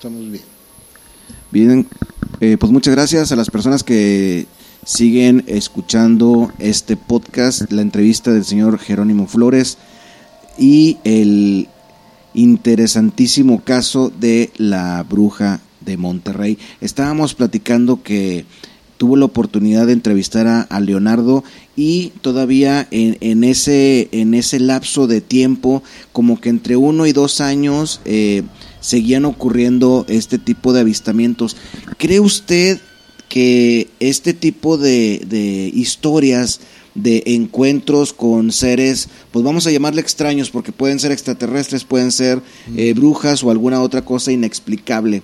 estamos 0.00 0.30
bien. 0.30 0.44
Bien, 1.50 1.86
eh, 2.40 2.56
pues 2.58 2.72
muchas 2.72 2.94
gracias 2.94 3.32
a 3.32 3.36
las 3.36 3.50
personas 3.50 3.84
que 3.84 4.46
siguen 4.82 5.44
escuchando 5.46 6.50
este 6.58 6.96
podcast, 6.96 7.70
la 7.70 7.82
entrevista 7.82 8.32
del 8.32 8.46
señor 8.46 8.78
Jerónimo 8.78 9.26
Flores 9.26 9.76
y 10.56 10.96
el 11.04 11.68
interesantísimo 12.32 13.62
caso 13.62 14.10
de 14.18 14.50
la 14.56 15.02
bruja 15.02 15.60
de 15.82 15.98
Monterrey. 15.98 16.56
Estábamos 16.80 17.34
platicando 17.34 18.02
que 18.02 18.46
tuvo 18.96 19.18
la 19.18 19.26
oportunidad 19.26 19.86
de 19.86 19.92
entrevistar 19.92 20.46
a, 20.46 20.80
Leonardo 20.80 21.44
y 21.76 22.12
todavía 22.22 22.88
en, 22.90 23.44
ese, 23.44 24.08
en 24.12 24.32
ese 24.32 24.60
lapso 24.60 25.06
de 25.06 25.20
tiempo, 25.20 25.82
como 26.12 26.40
que 26.40 26.48
entre 26.48 26.76
uno 26.76 27.06
y 27.06 27.12
dos 27.12 27.42
años, 27.42 28.00
eh, 28.06 28.44
seguían 28.80 29.24
ocurriendo 29.24 30.04
este 30.08 30.38
tipo 30.38 30.72
de 30.72 30.80
avistamientos. 30.80 31.56
¿Cree 31.98 32.20
usted 32.20 32.80
que 33.28 33.88
este 34.00 34.34
tipo 34.34 34.76
de, 34.76 35.22
de 35.26 35.70
historias 35.72 36.60
de 36.94 37.22
encuentros 37.26 38.12
con 38.12 38.52
seres, 38.52 39.08
pues 39.30 39.44
vamos 39.44 39.66
a 39.66 39.70
llamarle 39.70 40.00
extraños, 40.00 40.50
porque 40.50 40.72
pueden 40.72 40.98
ser 40.98 41.12
extraterrestres, 41.12 41.84
pueden 41.84 42.12
ser 42.12 42.42
eh, 42.76 42.92
brujas 42.94 43.42
o 43.44 43.50
alguna 43.50 43.80
otra 43.82 44.04
cosa 44.04 44.32
inexplicable. 44.32 45.22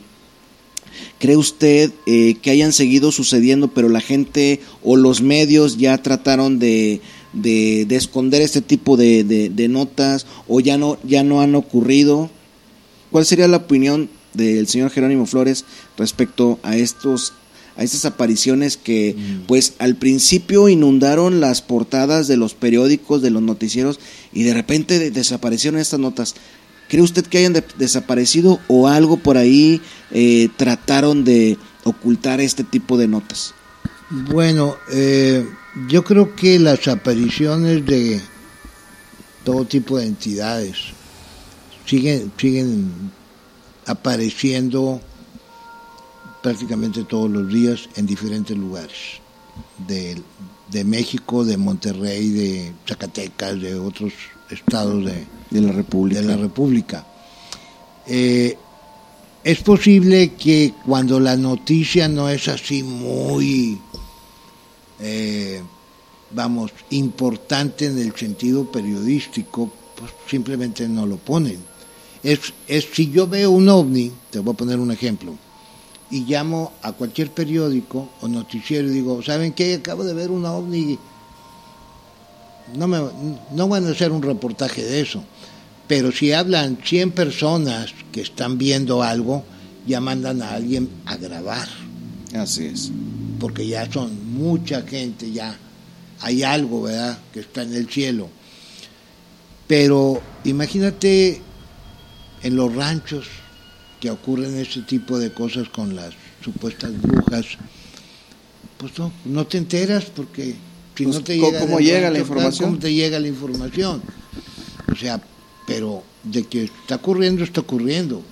¿Cree 1.19 1.37
usted 1.37 1.91
eh, 2.07 2.37
que 2.41 2.51
hayan 2.51 2.73
seguido 2.73 3.13
sucediendo, 3.13 3.69
pero 3.69 3.89
la 3.89 4.01
gente 4.01 4.61
o 4.83 4.97
los 4.97 5.21
medios 5.23 5.77
ya 5.77 5.99
trataron 6.03 6.59
de, 6.59 7.01
de, 7.33 7.87
esconder 7.91 8.43
este 8.43 8.63
tipo 8.63 8.97
de, 8.97 9.25
de, 9.25 9.69
notas 9.69 10.27
o 10.49 10.61
ya 10.61 10.79
no, 10.79 10.99
ya 11.05 11.23
no 11.23 11.41
han 11.41 11.55
ocurrido? 11.55 12.31
¿Cuál 13.11 13.27
sería 13.27 13.49
la 13.49 13.59
opinión 13.59 14.09
del 14.35 14.67
señor 14.69 14.91
Jerónimo 14.91 15.27
Flores 15.27 15.65
respecto 15.97 16.59
a 16.63 16.77
estos 16.77 17.33
a 17.77 17.83
estas 17.83 18.07
apariciones 18.07 18.79
que 18.79 19.15
mm. 19.17 19.47
pues 19.47 19.75
al 19.79 19.97
principio 19.97 20.69
inundaron 20.71 21.41
las 21.41 21.61
portadas 21.61 22.27
de 22.27 22.39
los 22.39 22.55
periódicos, 22.55 23.21
de 23.21 23.31
los 23.31 23.43
noticieros 23.43 24.01
y 24.33 24.45
de 24.45 24.55
repente 24.55 25.11
desaparecieron 25.11 25.79
estas 25.79 26.01
notas. 26.01 26.35
¿Cree 26.89 27.03
usted 27.03 27.27
que 27.27 27.39
hayan 27.39 27.65
desaparecido 27.77 28.61
o 28.69 28.89
algo 28.89 29.19
por 29.19 29.37
ahí 29.37 29.83
eh, 30.11 30.49
trataron 30.57 31.25
de 31.25 31.59
ocultar 31.85 32.41
este 32.41 32.65
tipo 32.65 32.97
de 32.97 33.09
notas? 33.09 33.55
Bueno, 34.09 34.77
eh, 34.93 35.45
yo 35.89 36.05
creo 36.05 36.35
que 36.35 36.59
las 36.59 36.87
apariciones 36.89 37.85
de 37.85 38.21
todo 39.45 39.65
tipo 39.65 39.99
de 39.99 40.07
entidades 40.07 40.96
siguen, 41.87 42.33
siguen 42.37 43.13
apareciendo 43.87 45.01
prácticamente 46.43 47.05
todos 47.05 47.31
los 47.31 47.49
días 47.53 47.89
en 47.97 48.07
diferentes 48.07 48.57
lugares 48.57 49.21
de, 49.87 50.21
de 50.71 50.85
México, 50.85 51.45
de 51.45 51.57
Monterrey, 51.57 52.29
de 52.31 52.73
Zacatecas, 52.87 53.61
de 53.61 53.75
otros 53.77 54.13
estados 54.51 55.05
de, 55.05 55.27
la 55.61 55.73
República. 55.73 56.21
De 56.21 56.27
la 56.27 56.37
República. 56.37 57.07
Eh, 58.07 58.57
es 59.43 59.63
posible 59.63 60.33
que 60.35 60.75
cuando 60.85 61.21
la 61.21 61.37
noticia 61.37 62.09
no 62.09 62.29
es 62.29 62.49
así 62.49 62.83
muy, 62.83 63.79
eh, 65.01 65.63
vamos, 66.33 66.73
importante 66.91 67.87
en 67.87 67.99
el 67.99 68.15
sentido 68.17 68.71
periodístico, 68.71 69.71
pues 69.97 70.11
simplemente 70.29 70.89
no 70.89 71.07
lo 71.07 71.17
ponen. 71.17 71.76
Es, 72.27 72.41
es 72.67 72.89
si 72.93 73.09
yo 73.13 73.29
veo 73.29 73.53
un 73.53 73.69
ovni, 73.69 74.11
te 74.31 74.41
voy 74.41 74.53
a 74.53 74.57
poner 74.57 74.81
un 74.81 74.91
ejemplo, 74.91 75.37
y 76.11 76.25
llamo 76.25 76.73
a 76.83 76.91
cualquier 76.91 77.31
periódico 77.31 78.11
o 78.21 78.27
noticiero 78.27 78.89
y 78.89 78.95
digo, 78.95 79.23
¿saben 79.23 79.53
qué? 79.53 79.75
Acabo 79.75 80.03
de 80.03 80.13
ver 80.13 80.33
un 80.33 80.45
ovni. 80.45 80.99
No, 82.75 82.89
me, 82.89 82.99
no 83.53 83.69
van 83.69 83.87
a 83.87 83.91
hacer 83.91 84.11
un 84.11 84.23
reportaje 84.23 84.83
de 84.83 85.03
eso, 85.03 85.23
pero 85.87 86.11
si 86.11 86.33
hablan 86.33 86.79
100 86.85 87.13
personas 87.13 87.95
que 88.11 88.23
están 88.23 88.59
viendo 88.59 89.05
algo, 89.05 89.45
ya 89.87 90.01
mandan 90.01 90.43
a 90.43 90.51
alguien 90.51 90.89
a 91.05 91.17
grabar. 91.17 91.69
Así 92.35 92.65
es. 92.65 92.91
Porque 93.39 93.69
ya 93.69 93.89
son 93.93 94.33
mucha 94.33 94.83
gente, 94.83 95.31
ya 95.31 95.57
hay 96.23 96.43
algo, 96.43 96.83
¿verdad?, 96.83 97.21
que 97.33 97.39
está 97.39 97.63
en 97.63 97.73
el 97.73 97.89
cielo. 97.89 98.29
Pero 99.69 100.21
imagínate 100.43 101.46
en 102.43 102.57
los 102.57 102.75
ranchos, 102.75 103.27
que 104.01 104.11
ocurren 104.11 104.59
este 104.59 104.83
tipo 104.83 105.19
de 105.19 105.33
cosas 105.33 105.69
con 105.69 105.97
las 105.97 106.15
supuestas 106.43 107.01
brujas, 107.01 107.47
pues 108.79 108.99
no, 108.99 109.13
no 109.25 109.47
te 109.47 109.59
enteras 109.59 110.05
porque 110.05 110.55
si 110.97 111.05
pues, 111.05 111.17
no 111.17 111.23
te 111.23 111.39
llega, 111.39 111.61
¿cómo 111.61 111.79
llega 111.79 112.11
la 112.11 112.19
información? 112.19 112.71
¿Cómo 112.71 112.81
te 112.81 112.93
llega 112.93 113.19
la 113.19 113.29
información? 113.29 114.03
O 114.91 114.95
sea, 114.95 115.21
pero 115.67 116.03
de 116.23 116.45
que 116.45 116.65
está 116.65 116.97
ocurriendo, 116.97 117.45
está 117.45 117.61
ocurriendo. 117.61 118.23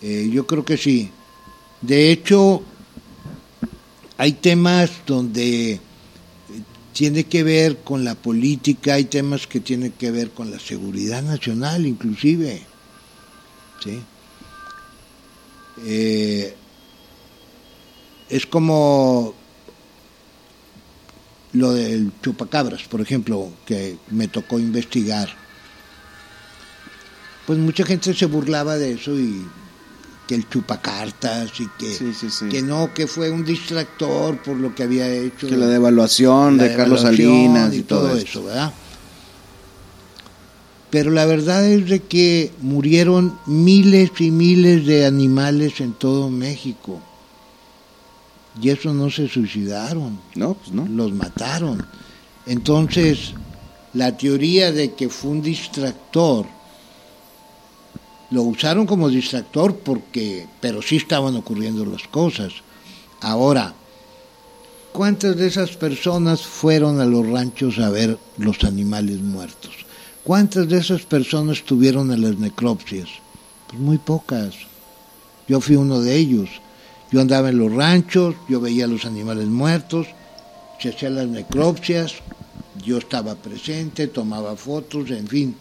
Eh, 0.00 0.30
yo 0.32 0.46
creo 0.46 0.64
que 0.64 0.76
sí. 0.76 1.10
De 1.80 2.10
hecho, 2.10 2.62
hay 4.16 4.32
temas 4.32 4.90
donde 5.06 5.80
tiene 6.92 7.24
que 7.24 7.42
ver 7.42 7.78
con 7.78 8.04
la 8.04 8.14
política, 8.14 8.94
hay 8.94 9.04
temas 9.04 9.46
que 9.46 9.60
tienen 9.60 9.92
que 9.92 10.10
ver 10.10 10.30
con 10.30 10.50
la 10.50 10.58
seguridad 10.58 11.22
nacional 11.22 11.86
inclusive. 11.86 12.62
¿sí? 13.82 14.00
Eh, 15.84 16.54
es 18.28 18.46
como 18.46 19.34
lo 21.52 21.72
del 21.72 22.12
chupacabras, 22.22 22.82
por 22.84 23.00
ejemplo, 23.00 23.50
que 23.66 23.96
me 24.10 24.28
tocó 24.28 24.58
investigar. 24.58 25.28
Pues 27.46 27.58
mucha 27.58 27.84
gente 27.84 28.14
se 28.14 28.26
burlaba 28.26 28.76
de 28.76 28.92
eso 28.92 29.18
y 29.18 29.44
que 30.26 30.34
el 30.34 30.48
chupacartas 30.48 31.50
y 31.60 31.68
que, 31.78 32.48
que 32.48 32.62
no, 32.62 32.92
que 32.94 33.06
fue 33.06 33.30
un 33.30 33.44
distractor 33.44 34.40
por 34.42 34.56
lo 34.56 34.74
que 34.74 34.84
había 34.84 35.08
hecho. 35.08 35.48
Que 35.48 35.56
la 35.56 35.66
devaluación 35.66 36.58
de 36.58 36.74
Carlos 36.74 37.02
Salinas 37.02 37.74
y, 37.74 37.82
todo, 37.82 38.16
eso, 38.16 38.44
¿verdad? 38.44 38.72
pero 40.92 41.10
la 41.10 41.24
verdad 41.24 41.66
es 41.66 41.88
de 41.88 42.00
que 42.00 42.52
murieron 42.60 43.38
miles 43.46 44.10
y 44.18 44.30
miles 44.30 44.84
de 44.84 45.06
animales 45.06 45.80
en 45.80 45.94
todo 45.94 46.28
México. 46.28 47.00
Y 48.60 48.68
eso 48.68 48.92
no 48.92 49.10
se 49.10 49.26
suicidaron. 49.26 50.20
No, 50.34 50.52
pues 50.52 50.70
no. 50.70 50.86
Los 50.86 51.12
mataron. 51.12 51.86
Entonces, 52.44 53.32
la 53.94 54.18
teoría 54.18 54.70
de 54.70 54.92
que 54.92 55.08
fue 55.08 55.30
un 55.30 55.40
distractor, 55.40 56.44
lo 58.32 58.42
usaron 58.42 58.86
como 58.86 59.10
distractor 59.10 59.76
porque, 59.76 60.46
pero 60.60 60.80
sí 60.80 60.96
estaban 60.96 61.36
ocurriendo 61.36 61.84
las 61.84 62.08
cosas. 62.08 62.54
Ahora, 63.20 63.74
¿cuántas 64.92 65.36
de 65.36 65.46
esas 65.46 65.76
personas 65.76 66.40
fueron 66.40 66.98
a 67.00 67.04
los 67.04 67.28
ranchos 67.28 67.78
a 67.78 67.90
ver 67.90 68.18
los 68.38 68.64
animales 68.64 69.20
muertos? 69.20 69.72
¿Cuántas 70.24 70.66
de 70.68 70.78
esas 70.78 71.02
personas 71.02 71.62
tuvieron 71.62 72.10
en 72.10 72.22
las 72.22 72.38
necropsias? 72.38 73.08
Pues 73.68 73.78
muy 73.78 73.98
pocas. 73.98 74.54
Yo 75.46 75.60
fui 75.60 75.76
uno 75.76 76.00
de 76.00 76.16
ellos. 76.16 76.48
Yo 77.10 77.20
andaba 77.20 77.50
en 77.50 77.58
los 77.58 77.70
ranchos, 77.70 78.34
yo 78.48 78.62
veía 78.62 78.86
los 78.86 79.04
animales 79.04 79.46
muertos, 79.48 80.06
se 80.80 80.88
hacían 80.88 81.16
las 81.16 81.26
necropsias, 81.26 82.14
yo 82.82 82.96
estaba 82.96 83.34
presente, 83.34 84.06
tomaba 84.06 84.56
fotos, 84.56 85.10
en 85.10 85.28
fin. 85.28 85.56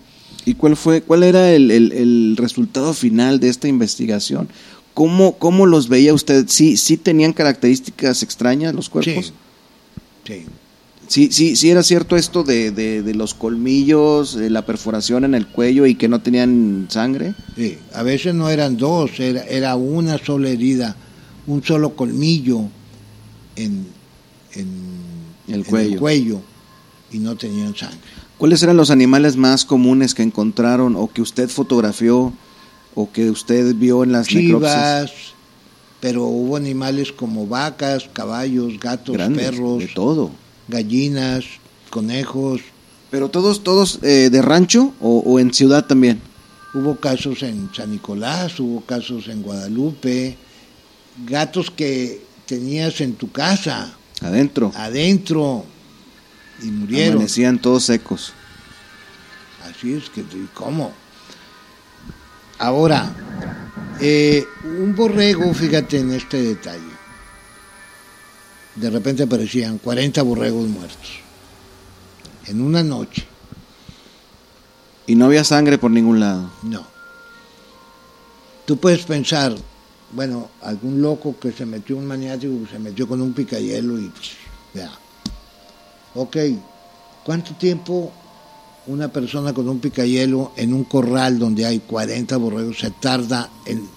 ¿Y 0.46 0.56
cuál 0.56 0.76
fue, 0.76 1.02
cuál 1.02 1.24
era 1.24 1.52
el, 1.52 2.36
resultado 2.38 2.94
final 2.94 3.40
de 3.40 3.50
esta 3.50 3.68
investigación? 3.68 4.48
¿Cómo, 4.94 5.38
¿Cómo, 5.38 5.66
los 5.66 5.88
veía 5.88 6.14
usted? 6.14 6.46
¿Sí, 6.48 6.78
¿Sí 6.78 6.98
tenían 6.98 7.34
características 7.34 8.24
extrañas 8.24 8.74
los 8.74 8.90
cuerpos? 8.90 9.34
Sí, 10.26 10.34
sí. 10.34 10.46
Sí, 11.12 11.28
sí, 11.30 11.58
sí 11.58 11.70
era 11.70 11.84
cierto 11.84 12.16
esto 12.16 12.46
de, 12.46 12.72
de, 12.72 13.14
los 13.14 13.34
colmillos, 13.34 14.34
de 14.34 14.50
la 14.50 14.66
perforación 14.66 15.26
en 15.26 15.36
el 15.36 15.46
cuello 15.46 15.86
y 15.86 15.96
que 15.96 16.08
no 16.08 16.22
tenían 16.22 16.88
sangre. 16.90 17.34
Sí, 17.54 17.78
a 17.94 18.02
veces 18.02 18.34
no 18.34 18.50
eran 18.50 18.78
dos, 18.78 19.20
era, 19.20 19.44
era 19.44 19.76
una 19.76 20.18
sola 20.18 20.48
herida, 20.48 20.96
un 21.48 21.62
solo 21.66 21.98
colmillo 21.98 22.62
en, 23.58 23.88
el, 25.50 25.66
cuello. 25.66 26.00
cuello 26.00 26.42
y 27.12 27.20
no 27.20 27.36
tenían 27.36 27.76
sangre. 27.76 28.00
¿Cuáles 28.42 28.64
eran 28.64 28.76
los 28.76 28.90
animales 28.90 29.38
más 29.38 29.66
comunes 29.66 30.16
que 30.16 30.24
encontraron 30.24 30.96
o 30.96 31.08
que 31.12 31.22
usted 31.22 31.48
fotografió 31.48 32.34
o 32.96 33.12
que 33.12 33.30
usted 33.30 33.76
vio 33.76 34.04
en 34.04 34.12
las 34.12 34.28
Chivas, 34.28 35.12
pero 36.00 36.24
hubo 36.26 36.58
animales 36.58 37.12
como 37.12 37.46
vacas, 37.46 38.10
caballos, 38.12 38.80
gatos, 38.80 39.16
perros. 39.16 39.80
De 39.80 39.88
todo 39.88 40.32
gallinas, 40.72 41.46
conejos. 41.92 42.62
¿Pero 43.12 43.30
todos, 43.30 43.64
todos 43.64 44.00
eh, 44.02 44.30
de 44.32 44.42
rancho 44.42 44.94
o, 45.00 45.40
en 45.40 45.54
ciudad 45.54 45.86
también? 45.86 46.20
Hubo 46.74 46.96
casos 46.96 47.44
en 47.44 47.70
San 47.76 47.92
Nicolás, 47.92 48.60
hubo 48.60 48.82
casos 48.82 49.28
en 49.28 49.44
Guadalupe, 49.44 50.38
gatos 51.28 51.70
que 51.70 52.24
tenías 52.48 53.02
en 53.02 53.14
tu 53.14 53.30
casa, 53.32 53.94
Adentro. 54.22 54.72
adentro, 54.76 55.66
y 56.62 56.68
murieron. 56.68 57.16
Amanecían 57.16 57.60
todos 57.60 57.84
secos. 57.84 58.34
Así 59.70 59.94
es 59.94 60.10
que, 60.10 60.24
¿cómo? 60.54 60.94
Ahora, 62.58 63.12
eh, 64.00 64.46
un 64.64 64.96
borrego, 64.96 65.54
fíjate 65.54 66.00
en 66.00 66.14
este 66.14 66.42
detalle. 66.42 66.92
De 68.76 68.90
repente 68.90 69.24
aparecían 69.24 69.78
40 69.78 70.22
borregos 70.24 70.68
muertos. 70.68 71.20
En 72.48 72.62
una 72.62 72.84
noche. 72.84 73.26
Y 75.08 75.16
no 75.16 75.26
había 75.26 75.44
sangre 75.44 75.78
por 75.78 75.92
ningún 75.92 76.20
lado. 76.20 76.52
No. 76.64 76.86
Tú 78.66 78.78
puedes 78.78 79.04
pensar, 79.04 79.56
bueno, 80.12 80.50
algún 80.62 81.02
loco 81.02 81.38
que 81.40 81.52
se 81.52 81.66
metió, 81.66 81.98
un 81.98 82.06
maniático 82.06 82.64
que 82.64 82.72
se 82.72 82.80
metió 82.80 83.08
con 83.08 83.22
un 83.22 83.34
picayelo 83.34 84.00
y 84.00 84.12
ya. 84.74 84.92
Ok, 86.16 86.38
¿cuánto 87.24 87.54
tiempo 87.56 88.12
una 88.88 89.08
persona 89.10 89.54
con 89.54 89.70
un 89.70 89.80
picayelo 89.80 90.52
en 90.58 90.74
un 90.74 90.84
corral 90.84 91.40
donde 91.40 91.66
hay 91.66 91.80
40 91.80 92.36
borregos 92.38 92.80
se 92.80 92.92
tarda 92.92 93.50
en, 93.66 93.88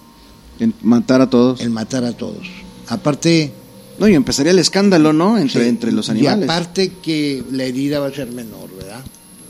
En 0.60 0.74
matar 0.82 1.20
a 1.22 1.30
todos. 1.30 1.60
en 1.60 1.72
matar 1.72 2.04
a 2.04 2.12
todos? 2.12 2.46
Aparte, 2.88 3.52
No, 3.98 4.06
y 4.08 4.14
empezaría 4.14 4.52
el 4.52 4.58
escándalo, 4.58 5.12
¿no? 5.12 5.38
Entre, 5.38 5.62
sí, 5.62 5.68
entre 5.68 5.90
los 5.92 6.08
y 6.08 6.12
animales. 6.12 6.48
aparte 6.48 6.92
que 7.02 7.42
la 7.50 7.64
herida 7.64 8.00
va 8.00 8.08
a 8.08 8.12
ser 8.12 8.30
menor, 8.30 8.70
¿verdad? 8.76 9.02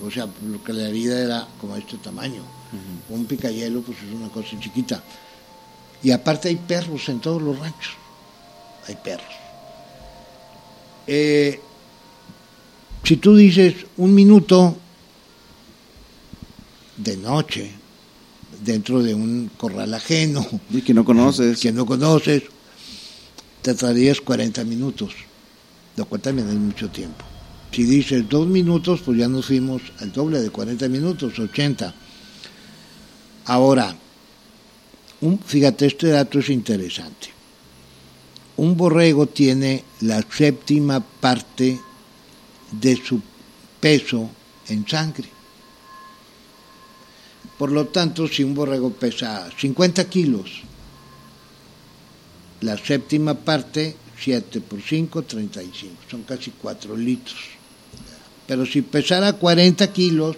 O 0.06 0.10
sea, 0.10 0.28
lo 0.46 0.62
que 0.62 0.72
la 0.72 0.88
herida 0.88 1.18
era 1.18 1.48
como 1.60 1.76
este 1.76 1.96
tamaño. 1.98 2.42
Un 3.08 3.24
picayelo 3.26 3.82
pues 3.82 3.98
es 3.98 4.12
una 4.14 4.28
cosa 4.28 4.58
chiquita. 4.60 5.02
Y 6.02 6.10
aparte 6.10 6.48
hay 6.48 6.56
perros 6.56 7.08
en 7.08 7.20
todos 7.20 7.40
los 7.40 7.58
ranchos. 7.58 7.92
Hay 8.88 8.96
perros. 8.96 9.32
Eh, 11.06 11.60
si 13.04 13.16
tú 13.18 13.36
dices 13.36 13.74
un 13.98 14.14
minuto 14.14 14.76
de 16.96 17.16
noche 17.16 17.70
dentro 18.64 19.02
de 19.02 19.14
un 19.14 19.50
corral 19.56 19.92
ajeno 19.92 20.46
Y 20.70 20.80
que 20.82 20.94
no 20.94 21.04
conoces. 21.04 21.60
que 21.60 21.72
no 21.72 21.84
conoces, 21.84 22.44
te 23.62 23.74
tardarías 23.74 24.20
40 24.20 24.64
minutos, 24.64 25.12
lo 25.96 26.06
cual 26.06 26.20
también 26.20 26.48
es 26.48 26.54
mucho 26.54 26.88
tiempo. 26.90 27.24
Si 27.72 27.84
dices 27.84 28.28
dos 28.28 28.46
minutos, 28.46 29.00
pues 29.04 29.18
ya 29.18 29.28
nos 29.28 29.46
fuimos 29.46 29.82
al 30.00 30.12
doble 30.12 30.40
de 30.40 30.50
40 30.50 30.88
minutos, 30.88 31.38
80. 31.38 31.94
Ahora, 33.46 33.94
un, 35.20 35.38
fíjate, 35.38 35.86
este 35.86 36.08
dato 36.08 36.38
es 36.38 36.48
interesante. 36.50 37.28
Un 38.56 38.76
borrego 38.76 39.26
tiene 39.26 39.84
la 40.00 40.24
séptima 40.30 41.00
parte 41.00 41.80
de 42.70 42.96
su 42.96 43.20
peso 43.80 44.30
en 44.68 44.86
sangre. 44.86 45.28
Por 47.58 47.70
lo 47.70 47.86
tanto, 47.86 48.26
si 48.26 48.42
un 48.42 48.54
borrego 48.54 48.90
pesa 48.90 49.48
50 49.56 50.08
kilos, 50.08 50.62
la 52.62 52.76
séptima 52.76 53.34
parte, 53.34 53.96
7 54.18 54.60
por 54.60 54.80
5, 54.80 55.22
35, 55.22 55.94
son 56.10 56.22
casi 56.22 56.50
4 56.50 56.96
litros. 56.96 57.38
Pero 58.46 58.66
si 58.66 58.82
pesara 58.82 59.34
40 59.34 59.92
kilos, 59.92 60.36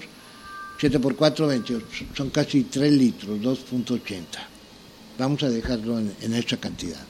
7 0.78 1.00
por 1.00 1.16
4, 1.16 1.46
28, 1.46 1.86
son 2.14 2.30
casi 2.30 2.64
3 2.64 2.92
litros, 2.92 3.40
2.80. 3.40 4.24
Vamos 5.18 5.42
a 5.42 5.48
dejarlo 5.48 5.98
en, 5.98 6.14
en 6.20 6.34
esa 6.34 6.58
cantidad. 6.58 7.02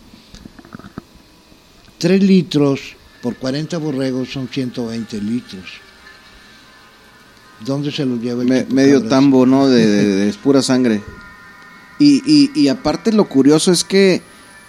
3 1.99 2.23
litros 2.23 2.81
por 3.23 3.37
40 3.37 3.79
borregos 3.79 4.31
son 4.33 4.49
120 4.49 5.21
litros. 5.21 5.65
¿Dónde 7.65 7.91
se 7.91 8.05
los 8.05 8.21
lleva 8.21 8.43
el 8.43 8.49
Me- 8.49 8.67
medio 8.67 9.03
tambo, 9.05 9.47
¿no? 9.47 9.69
De, 9.69 9.87
de- 9.87 10.05
de- 10.17 10.29
es 10.29 10.37
pura 10.37 10.63
sangre. 10.63 11.03
Y, 11.99 12.23
y, 12.31 12.51
y 12.55 12.69
aparte 12.69 13.13
lo 13.13 13.27
curioso 13.29 13.73
es 13.73 13.83
que, 13.85 14.21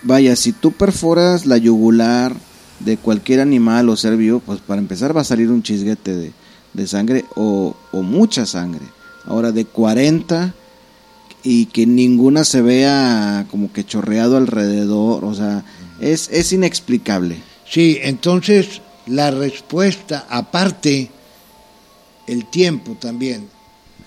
vaya, 0.03 0.35
si 0.37 0.53
tú 0.53 0.71
perforas 0.71 1.45
la 1.45 1.57
yugular 1.57 2.33
de 2.79 2.95
cualquier 2.97 3.41
animal 3.41 3.89
o 3.89 3.97
ser 3.97 4.15
vivo, 4.15 4.39
pues 4.39 4.61
para 4.61 4.79
empezar 4.79 5.15
va 5.15 5.21
a 5.21 5.25
salir 5.25 5.49
un 5.51 5.63
chisguete 5.63 6.15
de, 6.15 6.31
de 6.73 6.87
sangre 6.87 7.25
o, 7.35 7.75
o 7.91 8.01
mucha 8.01 8.45
sangre. 8.45 8.85
Ahora 9.25 9.51
de 9.51 9.65
40 9.65 10.53
y 11.43 11.65
que 11.65 11.85
ninguna 11.85 12.45
se 12.45 12.61
vea 12.61 13.45
como 13.51 13.73
que 13.73 13.85
chorreado 13.85 14.37
alrededor, 14.37 15.25
o 15.25 15.33
sea, 15.35 15.65
es, 15.99 16.29
es 16.31 16.53
inexplicable. 16.53 17.37
Sí, 17.69 17.99
entonces 18.01 18.81
la 19.07 19.31
respuesta, 19.31 20.25
aparte, 20.29 21.09
el 22.27 22.45
tiempo 22.45 22.95
también. 22.99 23.49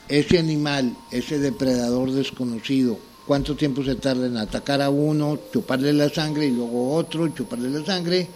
Ese 0.08 0.38
animal, 0.38 0.96
ese 1.10 1.38
depredador 1.38 2.10
desconocido, 2.10 2.98
¿cuánto 3.26 3.54
tiempo 3.54 3.84
se 3.84 3.94
tarda 3.94 4.26
en 4.26 4.36
atacar 4.36 4.82
a 4.82 4.90
uno, 4.90 5.38
chuparle 5.52 5.92
la 5.92 6.08
sangre 6.08 6.46
y 6.46 6.50
luego 6.50 6.94
otro, 6.94 7.28
chuparle 7.28 7.70
la 7.70 7.84
sangre? 7.84 8.28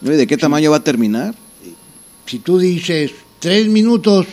¿Y 0.00 0.08
de 0.08 0.26
qué 0.26 0.36
tamaño 0.36 0.70
va 0.70 0.78
a 0.78 0.84
terminar? 0.84 1.34
Si 2.26 2.38
tú 2.38 2.58
dices 2.58 3.12
tres 3.38 3.68
minutos, 3.68 4.26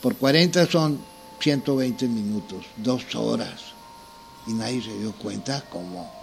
por 0.00 0.16
40 0.16 0.66
son 0.66 0.98
120 1.40 2.06
minutos, 2.06 2.64
dos 2.76 3.02
horas. 3.14 3.60
Y 4.46 4.52
nadie 4.52 4.82
se 4.82 4.96
dio 4.98 5.12
cuenta 5.12 5.64
cómo. 5.70 6.19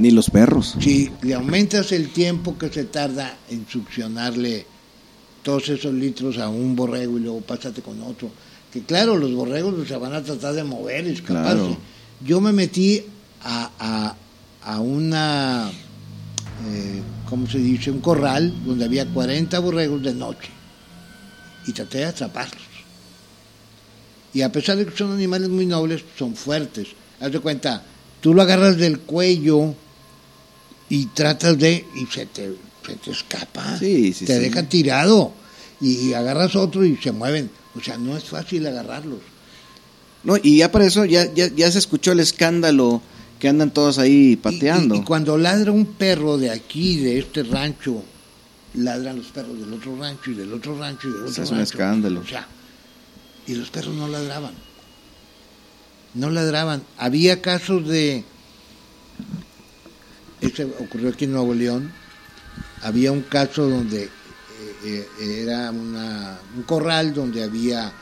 Ni 0.00 0.10
los 0.10 0.30
perros. 0.30 0.76
Si 0.80 1.10
le 1.20 1.34
aumentas 1.34 1.92
el 1.92 2.08
tiempo 2.08 2.56
que 2.56 2.70
se 2.70 2.84
tarda 2.84 3.36
en 3.50 3.68
succionarle 3.68 4.64
todos 5.42 5.68
esos 5.68 5.92
litros 5.92 6.38
a 6.38 6.48
un 6.48 6.74
borrego 6.74 7.18
y 7.18 7.20
luego 7.20 7.42
pásate 7.42 7.82
con 7.82 8.02
otro, 8.02 8.30
que 8.72 8.80
claro, 8.80 9.18
los 9.18 9.34
borregos 9.34 9.86
se 9.86 9.96
van 9.98 10.14
a 10.14 10.22
tratar 10.22 10.54
de 10.54 10.64
mover, 10.64 11.06
escaparse. 11.06 11.54
Claro. 11.54 11.76
Yo 12.24 12.40
me 12.40 12.50
metí 12.50 13.02
a, 13.42 13.70
a, 13.78 14.16
a 14.72 14.80
una, 14.80 15.70
eh, 15.70 17.02
¿cómo 17.28 17.46
se 17.46 17.58
dice? 17.58 17.90
Un 17.90 18.00
corral 18.00 18.54
donde 18.64 18.86
había 18.86 19.06
40 19.06 19.58
borregos 19.58 20.02
de 20.02 20.14
noche 20.14 20.48
y 21.66 21.72
traté 21.72 21.98
de 21.98 22.04
atraparlos. 22.06 22.62
Y 24.32 24.40
a 24.40 24.50
pesar 24.50 24.78
de 24.78 24.86
que 24.86 24.96
son 24.96 25.12
animales 25.12 25.50
muy 25.50 25.66
nobles, 25.66 26.02
son 26.18 26.34
fuertes. 26.34 26.88
Haz 27.20 27.32
de 27.32 27.40
cuenta, 27.40 27.82
tú 28.22 28.32
lo 28.32 28.40
agarras 28.40 28.78
del 28.78 29.00
cuello 29.00 29.74
y 30.90 31.06
tratas 31.06 31.56
de 31.58 31.86
y 31.94 32.04
se 32.06 32.26
te, 32.26 32.52
se 32.86 32.94
te 32.96 33.10
escapa 33.12 33.78
Sí, 33.78 34.12
sí, 34.12 34.26
te 34.26 34.34
sí. 34.36 34.40
dejan 34.42 34.68
tirado 34.68 35.32
y 35.80 36.12
agarras 36.12 36.54
otro 36.56 36.84
y 36.84 36.96
se 36.98 37.12
mueven 37.12 37.50
o 37.74 37.80
sea 37.80 37.96
no 37.96 38.16
es 38.16 38.24
fácil 38.24 38.66
agarrarlos 38.66 39.20
No, 40.24 40.36
y 40.42 40.58
ya 40.58 40.70
para 40.70 40.84
eso 40.84 41.04
ya, 41.06 41.32
ya, 41.32 41.48
ya 41.48 41.70
se 41.72 41.78
escuchó 41.78 42.12
el 42.12 42.20
escándalo 42.20 43.00
que 43.38 43.48
andan 43.48 43.70
todos 43.70 43.98
ahí 43.98 44.36
pateando. 44.36 44.94
y, 44.96 44.98
y 44.98 45.02
cuando 45.04 45.38
ladra 45.38 45.72
un 45.72 45.86
perro 45.86 46.36
de 46.36 46.50
aquí 46.50 46.98
de 46.98 47.18
este 47.20 47.42
rancho 47.44 48.02
ladran 48.74 49.16
los 49.16 49.26
perros 49.28 49.58
del 49.58 49.72
otro 49.72 49.96
rancho 49.98 50.30
y 50.30 50.34
del 50.34 50.52
otro 50.52 50.78
rancho 50.78 51.08
y 51.08 51.12
del 51.12 51.22
otro 51.22 51.42
es 51.42 51.50
un 51.50 51.56
rancho 51.56 51.72
escándalo. 51.72 52.20
o 52.20 52.26
sea 52.26 52.46
y 53.46 53.54
los 53.54 53.70
perros 53.70 53.94
no 53.94 54.06
ladraban 54.08 54.52
no 56.14 56.30
ladraban 56.30 56.82
había 56.98 57.40
casos 57.40 57.86
de 57.88 58.24
ese 60.40 60.64
ocurrió 60.64 61.10
aquí 61.10 61.24
en 61.24 61.32
Nuevo 61.32 61.54
León 61.54 61.90
había 62.82 63.12
un 63.12 63.22
caso 63.22 63.68
donde 63.68 64.04
eh, 64.04 65.08
eh, 65.18 65.42
era 65.42 65.70
un 65.70 66.62
corral 66.66 67.12
donde 67.12 67.42
había 67.42 67.92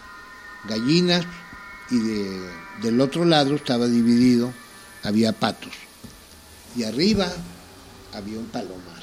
gallinas 0.68 1.24
y 1.90 1.98
de- 1.98 2.50
del 2.82 3.00
otro 3.00 3.24
lado 3.24 3.56
estaba 3.56 3.86
dividido, 3.88 4.52
había 5.02 5.32
patos. 5.32 5.72
Y 6.76 6.84
arriba 6.84 7.28
había 8.14 8.38
un 8.38 8.46
palomar. 8.46 9.02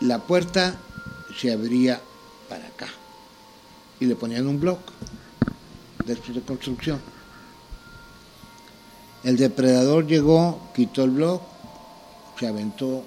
La 0.00 0.18
puerta 0.18 0.76
se 1.38 1.52
abría 1.52 2.00
para 2.48 2.66
acá 2.66 2.88
y 3.98 4.06
le 4.06 4.16
ponían 4.16 4.46
un 4.46 4.58
bloque 4.58 4.92
de 6.06 6.40
construcción. 6.42 7.00
El 9.24 9.36
depredador 9.36 10.06
llegó, 10.06 10.58
quitó 10.74 11.04
el 11.04 11.10
bloque, 11.10 11.44
se 12.38 12.46
aventó 12.46 13.02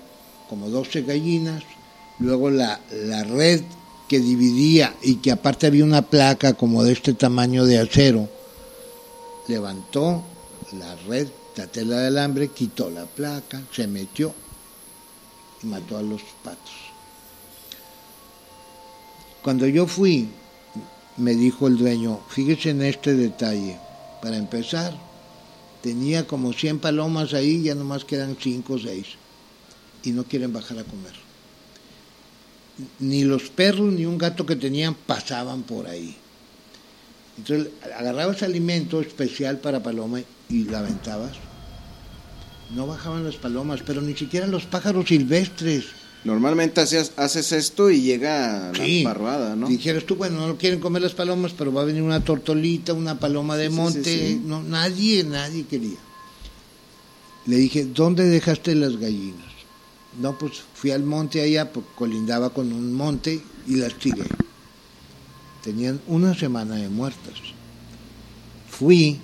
como 0.48 0.70
12 0.70 1.02
gallinas, 1.02 1.64
luego 2.20 2.52
la, 2.52 2.80
la 2.92 3.24
red 3.24 3.62
que 4.08 4.20
dividía 4.20 4.94
y 5.02 5.16
que 5.16 5.32
aparte 5.32 5.66
había 5.66 5.84
una 5.84 6.04
placa 6.04 6.54
como 6.54 6.84
de 6.84 6.94
este 6.94 7.14
tamaño 7.14 7.66
de 7.66 7.80
acero, 7.80 8.30
levantó 9.48 10.24
la 10.74 10.96
red, 11.08 11.28
la 11.56 11.68
tela 11.68 11.98
de 11.98 12.08
alambre, 12.08 12.50
quitó 12.50 12.90
la 12.90 13.06
placa, 13.06 13.62
se 13.72 13.88
metió 13.88 14.34
y 15.64 15.68
mató 15.68 15.98
a 15.98 16.04
los 16.04 16.22
patos. 16.44 16.74
Cuando 19.42 19.68
yo 19.68 19.88
fui, 19.88 20.30
me 21.18 21.34
dijo 21.34 21.68
el 21.68 21.78
dueño, 21.78 22.22
fíjese 22.30 22.70
en 22.70 22.84
este 22.84 23.14
detalle, 23.14 23.78
para 24.22 24.38
empezar, 24.38 24.94
tenía 25.84 26.26
como 26.26 26.54
100 26.54 26.80
palomas 26.80 27.34
ahí, 27.34 27.62
ya 27.62 27.76
nomás 27.76 28.06
quedan 28.06 28.38
5 28.40 28.74
o 28.74 28.80
6, 28.80 29.06
y 30.04 30.12
no 30.12 30.24
quieren 30.24 30.54
bajar 30.54 30.80
a 30.80 30.84
comer. 30.86 31.12
Ni 33.00 33.26
los 33.26 33.50
perros 33.50 33.92
ni 33.92 34.06
un 34.06 34.18
gato 34.18 34.46
que 34.46 34.56
tenían 34.56 34.96
pasaban 34.96 35.62
por 35.64 35.86
ahí. 35.86 36.16
Entonces 37.38 37.74
agarrabas 37.96 38.42
alimento 38.44 39.02
especial 39.02 39.60
para 39.60 39.84
paloma 39.84 40.22
y 40.50 40.64
la 40.64 40.80
aventabas. 40.80 41.34
No 42.74 42.88
bajaban 42.88 43.26
las 43.26 43.36
palomas, 43.36 43.82
pero 43.86 44.02
ni 44.02 44.16
siquiera 44.16 44.48
los 44.48 44.66
pájaros 44.66 45.10
silvestres. 45.10 45.86
Normalmente 46.24 46.80
haces, 46.80 47.12
haces 47.18 47.52
esto 47.52 47.90
y 47.92 48.02
llega 48.02 48.72
la 48.72 48.86
Sí. 48.86 49.02
parvada, 49.04 49.56
¿no? 49.58 49.68
Dijeras 49.68 50.06
tú, 50.06 50.16
bueno, 50.16 50.48
no 50.48 50.58
quieren 50.58 50.80
comer 50.80 51.02
las 51.02 51.14
palomas, 51.14 51.52
pero 51.58 51.74
va 51.74 51.82
a 51.82 51.86
venir 51.86 52.02
una 52.02 52.24
tortolita, 52.24 52.94
una 52.94 53.20
paloma 53.20 53.58
de 53.58 53.70
monte. 53.70 54.04
sí, 54.04 54.28
sí. 54.36 54.42
No, 54.46 54.64
nadie, 54.64 55.24
nadie 55.26 55.66
quería. 55.66 55.98
Le 57.46 57.58
dije, 57.58 57.84
¿dónde 57.86 58.24
dejaste 58.24 58.74
las 58.74 58.96
gallinas? 58.98 59.52
No, 60.22 60.38
pues 60.38 60.62
fui 60.74 60.92
al 60.92 61.04
monte 61.04 61.42
allá, 61.42 61.74
porque 61.74 61.90
colindaba 61.96 62.52
con 62.52 62.72
un 62.72 62.94
monte 62.94 63.42
y 63.68 63.76
las 63.76 63.94
tiré. 63.96 64.24
Tenían 65.62 66.00
una 66.08 66.34
semana 66.38 66.76
de 66.76 66.88
muertas. 66.88 67.34
Fui 68.70 69.20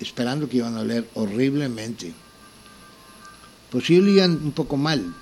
esperando 0.00 0.48
que 0.48 0.58
iban 0.58 0.76
a 0.76 0.80
oler 0.80 1.08
horriblemente. 1.14 2.14
Pues 3.74 3.86
sí 3.86 3.98
olían 3.98 4.38
un 4.44 4.52
poco 4.52 4.76
mal, 4.76 5.12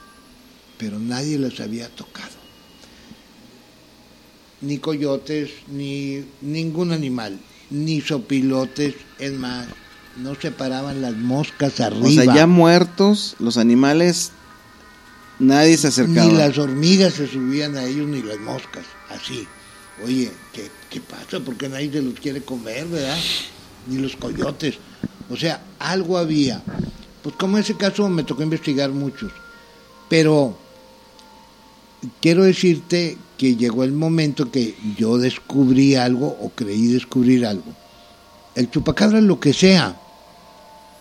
pero 0.77 0.99
nadie 0.99 1.39
las 1.39 1.59
había 1.59 1.89
tocado. 1.89 2.35
Ni 4.61 4.77
coyotes, 4.77 5.49
ni 5.69 6.23
ningún 6.43 6.93
animal, 6.93 7.41
ni 7.71 8.03
sopilotes, 8.03 8.95
es 9.19 9.33
más, 9.33 9.69
no 10.19 10.35
se 10.35 10.51
paraban 10.51 11.01
las 11.01 11.17
moscas 11.17 11.81
arriba. 11.81 12.07
O 12.07 12.11
sea, 12.11 12.35
ya 12.35 12.47
muertos, 12.47 13.37
los 13.39 13.57
animales, 13.57 14.33
nadie 15.39 15.79
se 15.79 15.87
acercaba. 15.89 16.27
Ni 16.27 16.37
las 16.37 16.59
hormigas 16.59 17.15
se 17.15 17.29
subían 17.29 17.79
a 17.79 17.87
ellos, 17.87 18.07
ni 18.07 18.23
las 18.23 18.39
moscas, 18.39 18.85
así. 19.09 19.49
Oye, 20.05 20.31
¿qué, 20.53 20.71
qué 20.91 21.01
pasa? 21.01 21.41
Porque 21.41 21.71
nadie 21.71 21.91
se 21.91 22.03
los 22.03 22.21
quiere 22.21 22.43
comer, 22.43 22.87
¿verdad? 22.87 23.17
Ni 23.87 23.97
los 23.97 24.15
coyotes. 24.15 24.75
O 25.31 25.39
sea, 25.39 25.65
algo 25.79 26.19
había. 26.19 26.63
Pues 27.23 27.37
como 27.37 27.59
ese 27.59 27.77
caso 27.77 28.09
me 28.09 28.25
tocó 28.25 28.43
investigar 28.43 28.91
muchos. 28.91 29.33
Pero 30.09 30.57
quiero 32.21 32.45
decirte 32.45 33.17
que 33.39 33.57
llegó 33.57 33.85
el 33.85 33.93
momento 33.93 34.51
que 34.51 34.75
yo 34.97 35.19
descubrí 35.19 35.95
algo 35.95 36.37
o 36.41 36.51
creí 36.51 36.89
descubrir 36.89 37.47
algo. 37.47 37.73
El 38.55 38.71
chupacabra, 38.71 39.21
lo 39.21 39.41
que 39.41 39.53
sea, 39.53 39.99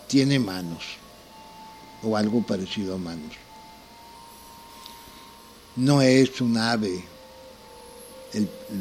tiene 0.07 0.39
manos 0.39 0.83
o 2.03 2.15
algo 2.15 2.41
parecido 2.41 2.95
a 2.95 2.97
manos. 2.97 3.33
No 5.75 6.01
es 6.01 6.39
un 6.41 6.57
ave. 6.57 7.03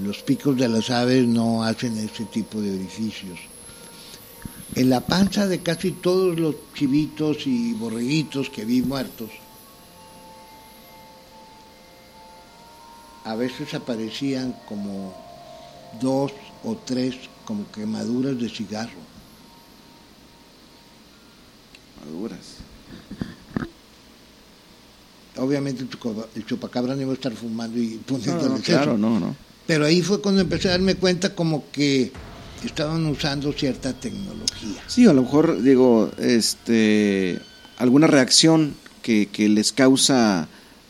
Los 0.04 0.22
picos 0.22 0.56
de 0.56 0.68
las 0.68 0.90
aves 0.90 1.26
no 1.26 1.64
hacen 1.64 1.98
ese 1.98 2.24
tipo 2.26 2.60
de 2.60 2.74
orificios. 2.74 3.38
En 4.76 4.88
la 4.88 5.00
panza 5.00 5.46
de 5.46 5.58
casi 5.62 5.90
todos 5.90 6.38
los 6.38 6.54
chivitos 6.74 7.46
y 7.46 7.72
borreguitos 7.74 8.50
que 8.50 8.64
vi 8.64 8.82
muertos, 8.82 9.30
a 13.24 13.34
veces 13.34 13.74
aparecían 13.74 14.54
como 14.68 15.12
dos 16.00 16.32
o 16.64 16.76
tres 16.86 17.16
como 17.44 17.70
quemaduras 17.72 18.38
de 18.38 18.48
cigarro. 18.48 19.00
Maduras. 22.04 22.38
Obviamente 25.36 25.82
el 25.82 25.90
chupa- 25.90 26.28
el 26.34 26.46
chupacabra 26.46 26.94
no 26.94 27.02
iba 27.02 27.10
a 27.10 27.14
estar 27.14 27.32
fumando 27.32 27.78
y 27.78 27.96
No, 27.96 28.02
poniéndole 28.06 28.48
no, 28.50 28.56
eso. 28.56 28.64
claro, 28.64 28.96
no, 28.98 29.18
no. 29.20 29.34
Pero 29.66 29.84
ahí 29.84 30.00
fue 30.02 30.20
cuando 30.22 30.40
empecé 30.40 30.68
a 30.68 30.72
darme 30.72 30.94
cuenta 30.96 31.34
como 31.34 31.70
que 31.70 32.12
estaban 32.66 33.06
usando 33.06 33.52
cierta 33.52 33.92
tecnología. 33.92 34.82
Sí, 34.86 35.06
a 35.06 35.12
lo 35.12 35.22
mejor, 35.22 35.62
digo, 35.62 36.10
este, 36.18 37.38
alguna 37.78 38.06
reacción 38.06 38.74
que, 39.02 39.26
que 39.26 39.48
les 39.48 39.72
causa, 39.72 40.48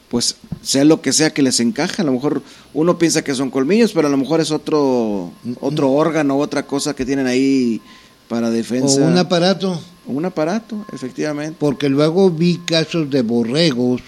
pues, 0.08 0.36
sea 0.62 0.84
lo 0.84 1.00
que 1.00 1.12
sea 1.12 1.30
que 1.32 1.42
les 1.42 1.60
encaja. 1.60 2.02
A 2.02 2.06
lo 2.06 2.12
mejor 2.12 2.42
uno 2.74 2.98
piensa 2.98 3.22
que 3.22 3.34
son 3.34 3.50
colmillos, 3.50 3.92
pero 3.92 4.08
a 4.08 4.10
lo 4.10 4.16
mejor 4.16 4.40
es 4.40 4.50
otro, 4.50 5.32
otro 5.60 5.90
órgano, 5.92 6.36
otra 6.38 6.66
cosa 6.66 6.94
que 6.94 7.04
tienen 7.06 7.26
ahí 7.26 7.80
para 8.28 8.48
O 8.48 8.50
defensa. 8.50 9.00
un 9.02 9.16
aparato, 9.18 9.80
Un 10.06 10.24
aparato, 10.24 10.84
efectivamente. 10.92 11.56
porque 11.58 11.88
luego 11.88 12.30
vi 12.30 12.58
casos 12.58 13.08
de 13.10 13.22
borregos. 13.22 14.00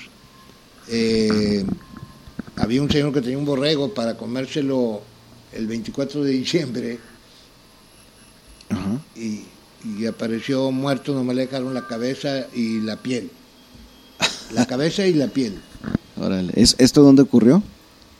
eh, 0.88 1.64
había 2.56 2.82
un 2.82 2.90
señor 2.90 3.12
que 3.12 3.20
tenía 3.22 3.38
un 3.38 3.44
borrego 3.46 3.94
para 3.94 4.16
comérselo 4.16 5.00
el 5.52 5.66
24 5.66 6.22
de 6.22 6.30
diciembre 6.32 6.98
Ajá. 8.72 8.98
y, 9.16 9.42
y 9.84 10.06
apareció 10.06 10.70
muerto, 10.70 11.14
nomás 11.14 11.34
le 11.36 11.42
dejaron 11.46 11.74
la 11.74 11.86
cabeza 11.86 12.46
y 12.54 12.80
la 12.80 12.96
piel. 12.96 13.30
La 14.52 14.66
cabeza 14.66 15.06
y 15.06 15.14
la 15.14 15.28
piel, 15.28 15.58
Órale. 16.16 16.52
¿Es, 16.56 16.76
¿Esto 16.78 17.02
dónde 17.02 17.22
ocurrió? 17.22 17.62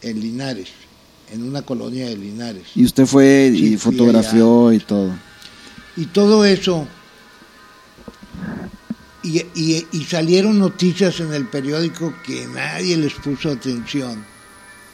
en 0.01 0.19
Linares, 0.21 0.69
en 1.33 1.45
una 1.45 1.63
colonia 1.63 2.07
de 2.09 2.17
Linares. 2.17 2.65
Y 2.75 2.85
usted 2.85 3.07
fue 3.07 3.53
y 3.55 3.59
Sí, 3.71 3.77
fotografió 3.77 4.73
y 4.73 4.81
todo. 4.81 5.13
Y 5.97 6.07
todo 6.07 6.45
eso. 6.45 6.89
Y, 9.23 9.39
y- 9.55 9.87
y 9.93 10.05
salieron 10.05 10.59
noticias 10.59 11.21
en 11.21 11.33
el 11.33 11.47
periódico 11.47 12.13
que 12.27 12.47
nadie 12.49 12.97
les 12.97 13.13
puso 13.15 13.51
atención, 13.53 14.25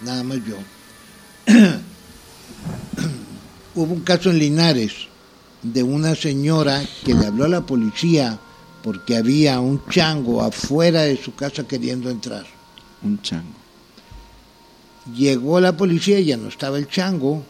nada 0.03 0.23
más 0.25 0.39
yo. 0.45 0.57
Hubo 3.75 3.95
un 3.95 4.01
caso 4.01 4.31
en 4.31 4.39
Linares 4.39 4.93
de 5.63 5.83
una 5.83 6.15
señora 6.15 6.83
que 7.05 7.15
le 7.15 7.27
habló 7.27 7.45
a 7.45 7.49
la 7.49 7.67
policía 7.67 8.39
porque 8.83 9.17
había 9.17 9.61
un 9.61 9.85
chango 9.89 10.43
afuera 10.43 11.03
de 11.03 11.17
su 11.17 11.35
casa 11.35 11.67
queriendo 11.67 12.11
entrar. 12.11 12.47
Un 13.03 13.21
chango. 13.23 13.59
Llegó 15.15 15.61
la 15.61 15.77
policía 15.77 16.21
y 16.21 16.27
ya 16.27 16.37
no 16.37 16.49
estaba 16.49 16.79
el 16.79 16.89
chango, 16.89 17.43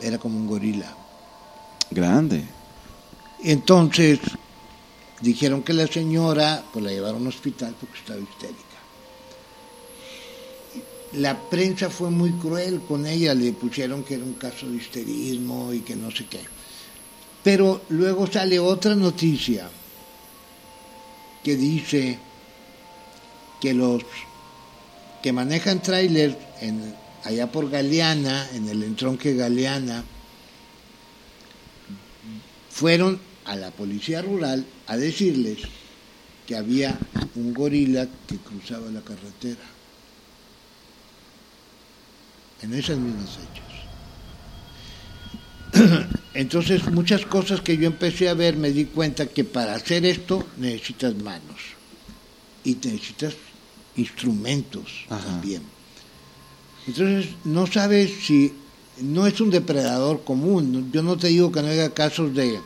era 0.00 0.18
como 0.18 0.36
un 0.36 0.46
gorila. 0.46 0.94
Grande. 1.90 2.44
Entonces 3.42 4.20
dijeron 5.20 5.62
que 5.62 5.72
la 5.72 5.86
señora, 5.86 6.62
pues 6.72 6.84
la 6.84 6.92
llevaron 6.92 7.22
al 7.22 7.28
hospital 7.28 7.74
porque 7.80 7.98
estaba 7.98 8.20
histérica. 8.20 8.60
La 11.14 11.36
prensa 11.50 11.90
fue 11.90 12.10
muy 12.10 12.30
cruel 12.32 12.80
con 12.86 13.06
ella, 13.06 13.34
le 13.34 13.52
pusieron 13.52 14.04
que 14.04 14.14
era 14.14 14.24
un 14.24 14.34
caso 14.34 14.68
de 14.68 14.76
histerismo 14.76 15.72
y 15.72 15.80
que 15.80 15.96
no 15.96 16.10
sé 16.10 16.26
qué. 16.26 16.40
Pero 17.42 17.82
luego 17.88 18.26
sale 18.26 18.58
otra 18.58 18.94
noticia 18.94 19.68
que 21.42 21.56
dice 21.56 22.18
que 23.60 23.74
los 23.74 24.02
que 25.22 25.32
manejan 25.32 25.82
trailers 25.82 26.36
en, 26.60 26.94
allá 27.24 27.50
por 27.50 27.70
Galeana, 27.70 28.48
en 28.52 28.68
el 28.68 28.82
entronque 28.82 29.34
Galeana, 29.34 30.04
fueron 32.70 33.20
a 33.44 33.56
la 33.56 33.70
policía 33.70 34.22
rural 34.22 34.64
a 34.86 34.96
decirles 34.96 35.58
que 36.46 36.56
había 36.56 36.98
un 37.36 37.54
gorila 37.54 38.06
que 38.26 38.36
cruzaba 38.36 38.90
la 38.90 39.00
carretera. 39.00 39.60
En 42.62 42.74
esas 42.74 42.98
mismas 42.98 43.30
fechas. 43.30 43.69
Entonces, 46.34 46.88
muchas 46.88 47.24
cosas 47.26 47.60
que 47.60 47.76
yo 47.76 47.86
empecé 47.86 48.28
a 48.28 48.34
ver, 48.34 48.56
me 48.56 48.70
di 48.70 48.84
cuenta 48.86 49.26
que 49.26 49.44
para 49.44 49.74
hacer 49.74 50.04
esto 50.04 50.46
necesitas 50.58 51.14
manos 51.16 51.60
y 52.64 52.74
necesitas 52.74 53.34
instrumentos 53.96 55.06
Ajá. 55.08 55.24
también. 55.24 55.62
Entonces, 56.86 57.26
no 57.44 57.66
sabes 57.66 58.10
si 58.24 58.52
no 59.02 59.26
es 59.26 59.40
un 59.40 59.50
depredador 59.50 60.24
común. 60.24 60.90
Yo 60.92 61.02
no 61.02 61.16
te 61.16 61.28
digo 61.28 61.52
que 61.52 61.62
no 61.62 61.68
haya 61.68 61.90
casos 61.90 62.34
de 62.34 62.58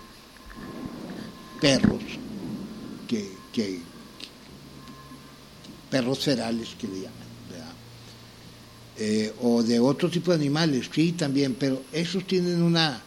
perros, 1.61 2.03
que, 3.09 3.31
que 3.53 3.79
perros 5.91 6.21
ferales 6.21 6.69
que 6.79 6.89
le. 6.89 7.24
Eh, 8.97 9.33
o 9.43 9.63
de 9.63 9.81
otro 9.81 10.09
tipo 10.09 10.31
de 10.31 10.37
animales, 10.39 10.89
sí, 10.95 11.13
también, 11.13 11.55
pero 11.59 11.83
esos 11.93 12.25
tienen 12.27 12.63
una, 12.63 13.01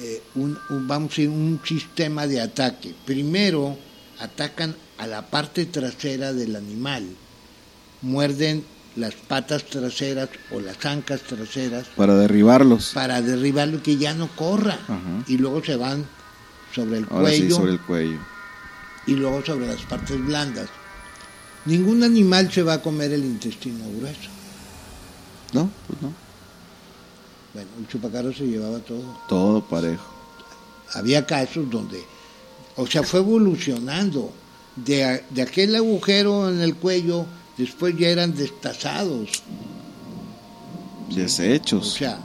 eh, 0.00 0.22
un, 0.36 0.56
un- 0.70 0.86
vamos 0.86 1.08
a 1.08 1.16
decir, 1.16 1.28
un 1.30 1.60
sistema 1.64 2.26
de 2.28 2.40
ataque. 2.40 2.94
Primero 3.04 3.76
atacan 4.20 4.76
a 4.98 5.06
la 5.08 5.28
parte 5.30 5.66
trasera 5.66 6.32
del 6.32 6.54
animal, 6.54 7.04
muerden 8.02 8.64
las 8.96 9.14
patas 9.14 9.64
traseras 9.64 10.28
o 10.52 10.60
las 10.60 10.84
ancas 10.86 11.22
traseras 11.22 11.86
Para 11.96 12.14
derribarlos. 12.16 12.92
para 12.94 13.20
derribarlo 13.22 13.82
que 13.82 13.96
ya 13.96 14.14
no 14.14 14.28
corra. 14.36 14.74
Ajá. 14.74 15.24
Y 15.26 15.38
luego 15.38 15.62
se 15.64 15.76
van 15.76 16.04
sobre 16.74 16.98
el 16.98 17.06
Ahora 17.10 17.30
sí, 17.30 17.38
cuello 17.40 17.56
sobre 17.56 17.72
el 17.72 17.80
cuello. 17.80 18.18
y 19.06 19.12
luego 19.14 19.44
sobre 19.44 19.66
las 19.66 19.82
partes 19.82 20.24
blandas. 20.24 20.68
Ningún 21.64 22.02
animal 22.04 22.50
se 22.52 22.62
va 22.62 22.74
a 22.74 22.82
comer 22.82 23.12
el 23.12 23.24
intestino 23.24 23.84
grueso. 23.98 24.30
No, 25.52 25.70
pues 25.86 26.02
no. 26.02 26.12
Bueno, 27.54 27.70
el 27.78 27.88
chupacabra 27.88 28.32
se 28.32 28.46
llevaba 28.46 28.78
todo. 28.80 29.02
Todo 29.28 29.62
parejo. 29.62 30.04
Había 30.94 31.26
casos 31.26 31.68
donde, 31.70 32.02
o 32.76 32.86
sea, 32.86 33.02
fue 33.02 33.20
evolucionando. 33.20 34.32
De, 34.76 35.24
de 35.30 35.42
aquel 35.42 35.74
agujero 35.74 36.48
en 36.48 36.60
el 36.60 36.76
cuello, 36.76 37.26
después 37.56 37.96
ya 37.98 38.08
eran 38.08 38.36
destazados. 38.36 39.42
Desechos. 41.12 41.94
O 41.94 41.96
sea, 41.96 42.20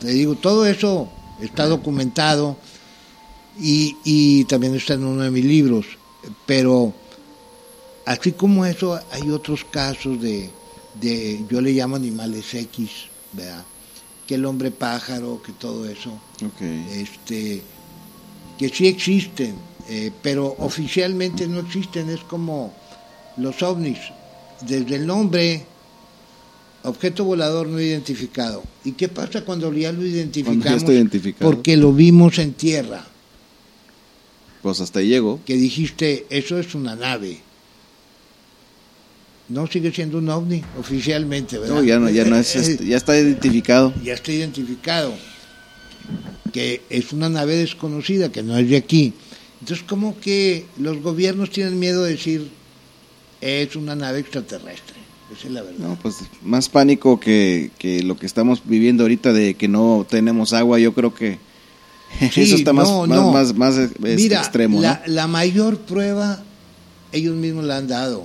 te 0.00 0.08
digo, 0.08 0.34
todo 0.34 0.66
eso 0.66 1.08
está 1.40 1.66
documentado 1.66 2.56
y, 3.60 3.96
y 4.04 4.44
también 4.46 4.74
está 4.74 4.94
en 4.94 5.04
uno 5.04 5.22
de 5.22 5.30
mis 5.30 5.44
libros. 5.44 5.86
Pero 6.46 6.92
así 8.04 8.32
como 8.32 8.66
eso, 8.66 8.98
hay 9.12 9.30
otros 9.30 9.64
casos 9.64 10.20
de, 10.20 10.50
de 11.00 11.44
yo 11.50 11.60
le 11.60 11.72
llamo 11.72 11.96
animales 11.96 12.54
X, 12.54 12.90
¿verdad? 13.32 13.64
Que 14.26 14.36
el 14.36 14.44
hombre 14.44 14.70
pájaro, 14.70 15.42
que 15.44 15.52
todo 15.52 15.88
eso, 15.88 16.10
ok. 16.44 16.60
este, 16.92 17.62
que 18.58 18.68
sí 18.68 18.86
existen, 18.86 19.54
eh, 19.88 20.10
pero 20.22 20.54
oficialmente 20.58 21.46
no 21.48 21.60
existen, 21.60 22.10
es 22.10 22.20
como 22.20 22.72
los 23.36 23.62
ovnis. 23.62 23.98
Desde 24.60 24.96
el 24.96 25.06
nombre, 25.06 25.64
objeto 26.82 27.24
volador 27.24 27.66
no 27.66 27.80
identificado. 27.80 28.62
¿Y 28.84 28.92
qué 28.92 29.08
pasa 29.08 29.44
cuando 29.44 29.72
ya 29.72 29.92
lo 29.92 30.04
identificamos? 30.04 30.82
Ya 30.84 30.92
identificado. 30.92 31.50
Porque 31.50 31.76
lo 31.76 31.92
vimos 31.92 32.38
en 32.38 32.52
tierra, 32.52 33.04
Pues 34.62 34.80
hasta 34.80 34.98
ahí 34.98 35.08
llego. 35.08 35.40
que 35.46 35.54
dijiste, 35.54 36.26
eso 36.30 36.58
es 36.58 36.74
una 36.74 36.94
nave. 36.94 37.40
No 39.50 39.66
sigue 39.66 39.92
siendo 39.92 40.18
un 40.18 40.28
ovni 40.28 40.62
oficialmente, 40.78 41.58
¿verdad? 41.58 41.74
No, 41.74 41.82
ya 41.82 41.98
no, 41.98 42.08
ya 42.08 42.24
no 42.24 42.36
es, 42.36 42.54
Eh, 42.56 42.60
este, 42.60 42.86
ya 42.86 42.96
está 42.96 43.18
identificado. 43.18 43.92
ya 44.02 44.14
está 44.14 44.32
identificado 44.32 45.12
que 46.52 46.82
es 46.90 47.12
una 47.12 47.28
nave 47.28 47.56
desconocida, 47.56 48.30
que 48.32 48.42
no 48.42 48.56
es 48.56 48.68
de 48.68 48.76
aquí. 48.76 49.12
Entonces, 49.60 49.84
como 49.86 50.18
que 50.18 50.66
los 50.78 51.00
gobiernos 51.02 51.50
tienen 51.50 51.78
miedo 51.78 52.02
de 52.04 52.12
decir 52.12 52.50
es 53.40 53.76
una 53.76 53.94
nave 53.94 54.20
extraterrestre? 54.20 54.96
Esa 55.32 55.46
es 55.46 55.52
la 55.52 55.62
verdad. 55.62 55.78
No, 55.78 55.98
pues 56.02 56.16
más 56.42 56.68
pánico 56.68 57.20
que, 57.20 57.70
que 57.78 58.02
lo 58.02 58.16
que 58.16 58.26
estamos 58.26 58.62
viviendo 58.64 59.04
ahorita 59.04 59.32
de 59.32 59.54
que 59.54 59.68
no 59.68 60.06
tenemos 60.08 60.52
agua, 60.52 60.78
yo 60.78 60.92
creo 60.92 61.14
que 61.14 61.38
Sí, 62.32 62.42
eso 62.42 62.56
está 62.56 62.72
más, 62.72 62.88
no, 62.88 63.06
más, 63.06 63.18
no. 63.18 63.32
más, 63.32 63.54
más, 63.54 63.76
este, 63.76 64.16
Mira, 64.16 64.38
extremo, 64.40 64.80
la, 64.80 65.02
la 65.06 65.26
mayor 65.28 65.78
prueba 65.78 66.42
ellos 67.12 67.36
mismos 67.36 67.64
la 67.64 67.76
han 67.76 67.86
dado. 67.86 68.24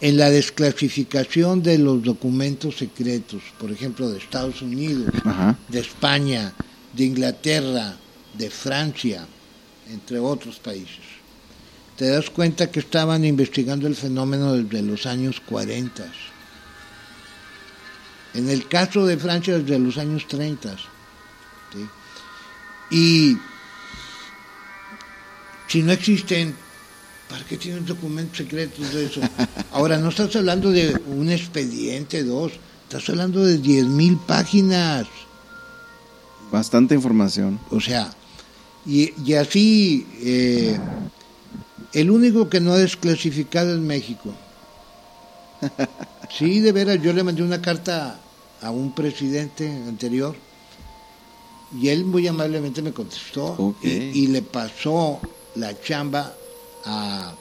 En 0.00 0.16
la 0.16 0.30
desclasificación 0.30 1.62
de 1.62 1.76
los 1.76 2.02
documentos 2.02 2.78
secretos, 2.78 3.42
por 3.58 3.70
ejemplo, 3.70 4.08
de 4.08 4.18
Estados 4.18 4.62
Unidos, 4.62 5.12
Ajá. 5.24 5.58
de 5.68 5.80
España, 5.80 6.54
de 6.94 7.04
Inglaterra, 7.04 7.96
de 8.34 8.48
Francia, 8.50 9.26
entre 9.90 10.18
otros 10.18 10.58
países. 10.58 11.04
Te 11.96 12.08
das 12.08 12.30
cuenta 12.30 12.70
que 12.70 12.80
estaban 12.80 13.24
investigando 13.26 13.86
el 13.86 13.94
fenómeno 13.94 14.54
desde 14.54 14.82
los 14.82 15.04
años 15.04 15.40
40. 15.44 16.10
En 18.32 18.48
el 18.48 18.68
caso 18.68 19.04
de 19.04 19.18
Francia 19.18 19.58
desde 19.58 19.78
los 19.78 19.98
años 19.98 20.26
30. 20.26 20.76
¿sí? 20.78 21.88
Y 22.90 23.38
si 25.68 25.82
no 25.82 25.92
existen, 25.92 26.54
¿para 27.30 27.44
qué 27.44 27.56
tienen 27.56 27.86
documentos 27.86 28.36
secretos 28.36 28.92
de 28.92 29.06
eso? 29.06 29.20
Ahora, 29.72 29.96
no 29.98 30.08
estás 30.08 30.34
hablando 30.34 30.70
de 30.70 31.00
un 31.06 31.30
expediente, 31.30 32.24
dos, 32.24 32.52
estás 32.82 33.08
hablando 33.08 33.44
de 33.44 33.60
10.000 33.60 34.18
páginas. 34.26 35.06
Bastante 36.50 36.96
información. 36.96 37.60
O 37.70 37.80
sea, 37.80 38.12
y, 38.84 39.12
y 39.24 39.34
así, 39.34 40.06
eh, 40.20 40.76
el 41.92 42.10
único 42.10 42.48
que 42.48 42.60
no 42.60 42.72
ha 42.72 42.78
desclasificado 42.78 43.74
es 43.74 43.80
México. 43.80 44.34
Sí, 46.36 46.60
de 46.60 46.72
veras, 46.72 47.02
yo 47.02 47.12
le 47.12 47.24
mandé 47.24 47.42
una 47.42 47.60
carta 47.60 48.20
a 48.62 48.70
un 48.70 48.94
presidente 48.94 49.68
anterior 49.68 50.36
y 51.76 51.88
él 51.88 52.04
muy 52.04 52.26
amablemente 52.28 52.82
me 52.82 52.92
contestó 52.92 53.74
y 53.82 54.28
le 54.28 54.42
pasó 54.42 55.20
la 55.56 55.78
chamba 55.80 56.34
a, 56.84 57.32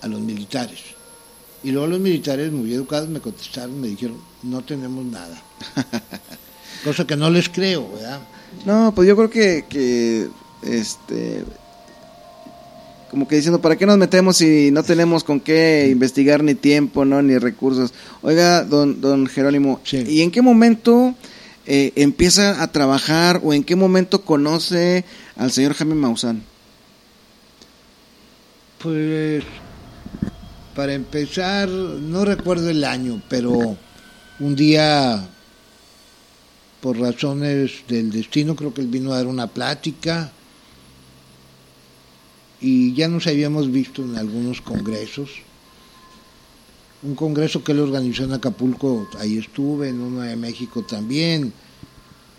a 0.00 0.06
los 0.08 0.20
militares. 0.20 0.78
Y 1.62 1.72
luego 1.72 1.88
los 1.88 2.00
militares 2.00 2.52
muy 2.52 2.72
educados 2.72 3.08
me 3.08 3.20
contestaron, 3.20 3.80
me 3.80 3.88
dijeron, 3.88 4.16
no 4.42 4.62
tenemos 4.62 5.04
nada. 5.04 5.42
Cosa 6.84 7.06
que 7.06 7.16
no 7.16 7.30
les 7.30 7.48
creo, 7.48 7.90
¿verdad? 7.92 8.20
No, 8.64 8.92
pues 8.94 9.08
yo 9.08 9.16
creo 9.16 9.30
que, 9.30 9.64
que 9.68 10.28
este 10.62 11.44
como 13.10 13.26
que 13.26 13.36
diciendo, 13.36 13.60
¿para 13.60 13.76
qué 13.76 13.86
nos 13.86 13.96
metemos 13.96 14.36
si 14.36 14.70
no 14.70 14.82
tenemos 14.82 15.24
con 15.24 15.40
qué 15.40 15.88
investigar 15.90 16.44
ni 16.44 16.54
tiempo, 16.54 17.04
no 17.04 17.22
ni 17.22 17.38
recursos? 17.38 17.92
Oiga, 18.22 18.64
don 18.64 19.00
don 19.00 19.26
Jerónimo, 19.26 19.80
Sí. 19.82 20.04
¿y 20.06 20.22
en 20.22 20.30
qué 20.30 20.42
momento 20.42 21.14
eh, 21.66 21.92
empieza 21.96 22.62
a 22.62 22.70
trabajar 22.70 23.40
o 23.42 23.54
en 23.54 23.64
qué 23.64 23.76
momento 23.76 24.22
conoce 24.22 25.04
al 25.36 25.50
señor 25.52 25.72
Jaime 25.74 25.94
Maussan? 25.94 26.42
Pues 28.78 29.42
para 30.76 30.94
empezar, 30.94 31.68
no 31.68 32.24
recuerdo 32.24 32.70
el 32.70 32.84
año, 32.84 33.20
pero 33.28 33.76
un 34.38 34.54
día, 34.54 35.28
por 36.80 36.96
razones 36.96 37.72
del 37.88 38.12
destino, 38.12 38.54
creo 38.54 38.72
que 38.72 38.82
él 38.82 38.86
vino 38.86 39.12
a 39.12 39.16
dar 39.16 39.26
una 39.26 39.48
plática 39.48 40.30
y 42.60 42.94
ya 42.94 43.08
nos 43.08 43.26
habíamos 43.26 43.72
visto 43.72 44.02
en 44.02 44.16
algunos 44.16 44.60
congresos. 44.60 45.30
Un 47.02 47.16
congreso 47.16 47.64
que 47.64 47.72
él 47.72 47.80
organizó 47.80 48.22
en 48.24 48.34
Acapulco, 48.34 49.08
ahí 49.18 49.38
estuve, 49.38 49.88
en 49.88 50.00
uno 50.00 50.20
de 50.20 50.36
México 50.36 50.82
también. 50.82 51.52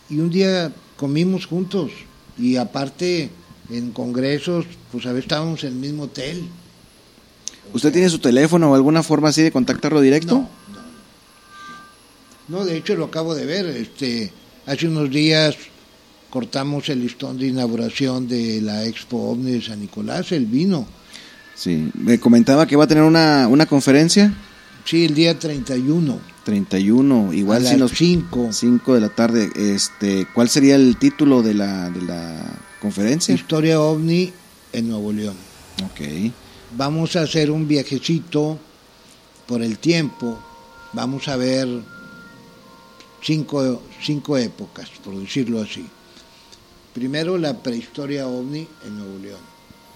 Y 0.09 0.19
un 0.19 0.29
día 0.29 0.71
comimos 0.95 1.45
juntos 1.45 1.91
y 2.37 2.55
aparte 2.55 3.29
en 3.69 3.91
congresos, 3.91 4.65
pues 4.91 5.05
a 5.05 5.09
veces 5.09 5.25
estábamos 5.25 5.63
en 5.63 5.69
el 5.73 5.75
mismo 5.75 6.03
hotel. 6.03 6.43
¿Usted 7.73 7.91
tiene 7.91 8.09
su 8.09 8.19
teléfono 8.19 8.71
o 8.71 8.75
alguna 8.75 9.03
forma 9.03 9.29
así 9.29 9.41
de 9.41 9.51
contactarlo 9.51 10.01
directo? 10.01 10.35
No, 10.35 10.49
no. 12.47 12.59
No, 12.59 12.65
de 12.65 12.77
hecho 12.77 12.95
lo 12.95 13.05
acabo 13.05 13.35
de 13.35 13.45
ver. 13.45 13.67
Este, 13.67 14.31
hace 14.65 14.87
unos 14.87 15.09
días 15.11 15.55
cortamos 16.29 16.89
el 16.89 17.01
listón 17.01 17.37
de 17.37 17.47
inauguración 17.47 18.27
de 18.27 18.61
la 18.61 18.85
Expo 18.85 19.31
OVNI 19.31 19.51
de 19.51 19.61
San 19.61 19.79
Nicolás, 19.79 20.31
el 20.31 20.47
vino. 20.47 20.87
Sí, 21.55 21.91
me 21.93 22.19
comentaba 22.19 22.65
que 22.65 22.75
va 22.75 22.85
a 22.85 22.87
tener 22.87 23.03
una, 23.03 23.47
una 23.47 23.65
conferencia 23.65 24.33
Sí, 24.89 25.05
el 25.05 25.13
día 25.13 25.37
31, 25.37 26.19
31, 26.49 27.33
igual 27.33 27.61
a 27.61 27.69
si 27.69 27.77
las 27.77 27.79
nos 27.79 27.91
5. 27.91 28.51
5 28.51 28.93
de 28.95 29.01
la 29.01 29.09
tarde, 29.09 29.49
este, 29.55 30.25
¿cuál 30.33 30.49
sería 30.49 30.75
el 30.75 30.97
título 30.97 31.43
de 31.43 31.53
la, 31.53 31.91
de 31.91 32.01
la 32.01 32.43
conferencia? 32.81 33.35
Historia 33.35 33.79
OVNI 33.79 34.33
en 34.73 34.89
Nuevo 34.89 35.11
León. 35.11 35.35
Ok, 35.85 36.31
Vamos 36.75 37.15
a 37.15 37.21
hacer 37.21 37.49
un 37.51 37.67
viajecito 37.67 38.59
por 39.47 39.61
el 39.61 39.77
tiempo. 39.77 40.39
Vamos 40.93 41.27
a 41.27 41.35
ver 41.35 41.67
cinco, 43.21 43.81
cinco 44.01 44.37
épocas, 44.37 44.89
por 45.03 45.15
decirlo 45.15 45.61
así. 45.61 45.85
Primero 46.93 47.37
la 47.37 47.57
prehistoria 47.57 48.27
ovni 48.27 48.67
en 48.85 48.97
Nuevo 48.97 49.19
León, 49.19 49.41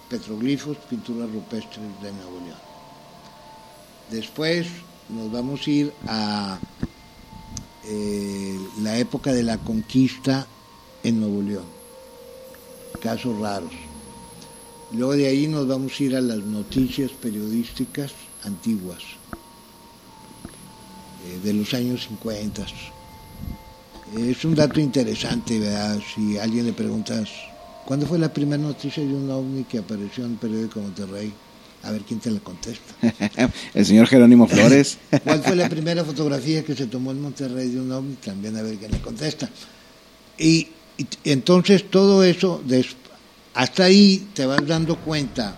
petroglifos, 0.08 0.76
pinturas 0.88 1.30
rupestres 1.30 1.84
de 2.02 2.12
Nuevo 2.12 2.40
León. 2.44 2.58
Después 4.10 4.66
nos 5.08 5.30
vamos 5.30 5.66
a 5.66 5.70
ir 5.70 5.92
a 6.06 6.58
eh, 7.84 8.58
la 8.80 8.96
época 8.98 9.32
de 9.32 9.42
la 9.42 9.58
conquista 9.58 10.46
en 11.02 11.20
Nuevo 11.20 11.42
León, 11.42 11.66
casos 13.00 13.38
raros. 13.38 13.72
Luego 14.92 15.14
de 15.14 15.26
ahí 15.26 15.48
nos 15.48 15.66
vamos 15.66 15.92
a 15.98 16.02
ir 16.02 16.16
a 16.16 16.20
las 16.20 16.38
noticias 16.38 17.10
periodísticas 17.10 18.12
antiguas, 18.44 19.02
eh, 21.26 21.40
de 21.42 21.52
los 21.52 21.74
años 21.74 22.06
50. 22.08 22.64
Es 24.16 24.44
un 24.44 24.54
dato 24.54 24.80
interesante, 24.80 25.58
¿verdad? 25.58 26.00
Si 26.14 26.38
alguien 26.38 26.66
le 26.66 26.72
preguntas, 26.72 27.28
¿cuándo 27.84 28.06
fue 28.06 28.18
la 28.18 28.32
primera 28.32 28.62
noticia 28.62 29.04
de 29.04 29.12
un 29.12 29.28
ovni 29.30 29.64
que 29.64 29.78
apareció 29.78 30.24
en 30.24 30.32
el 30.32 30.36
periódico 30.38 30.80
Monterrey? 30.80 31.32
A 31.84 31.90
ver 31.90 32.02
quién 32.02 32.20
te 32.20 32.30
la 32.30 32.40
contesta. 32.40 32.94
el 33.74 33.86
señor 33.86 34.06
Jerónimo 34.06 34.46
Flores. 34.46 34.98
¿Cuál 35.24 35.42
fue 35.42 35.54
la 35.54 35.68
primera 35.68 36.04
fotografía 36.04 36.64
que 36.64 36.74
se 36.74 36.86
tomó 36.86 37.10
en 37.10 37.20
Monterrey 37.20 37.68
de 37.68 37.80
un 37.80 37.92
ovni? 37.92 38.14
También 38.16 38.56
a 38.56 38.62
ver 38.62 38.76
quién 38.76 38.90
le 38.90 39.00
contesta. 39.00 39.48
Y, 40.38 40.68
y 40.96 41.06
entonces 41.24 41.90
todo 41.90 42.24
eso, 42.24 42.62
hasta 43.54 43.84
ahí 43.84 44.28
te 44.32 44.46
vas 44.46 44.66
dando 44.66 44.96
cuenta 44.96 45.56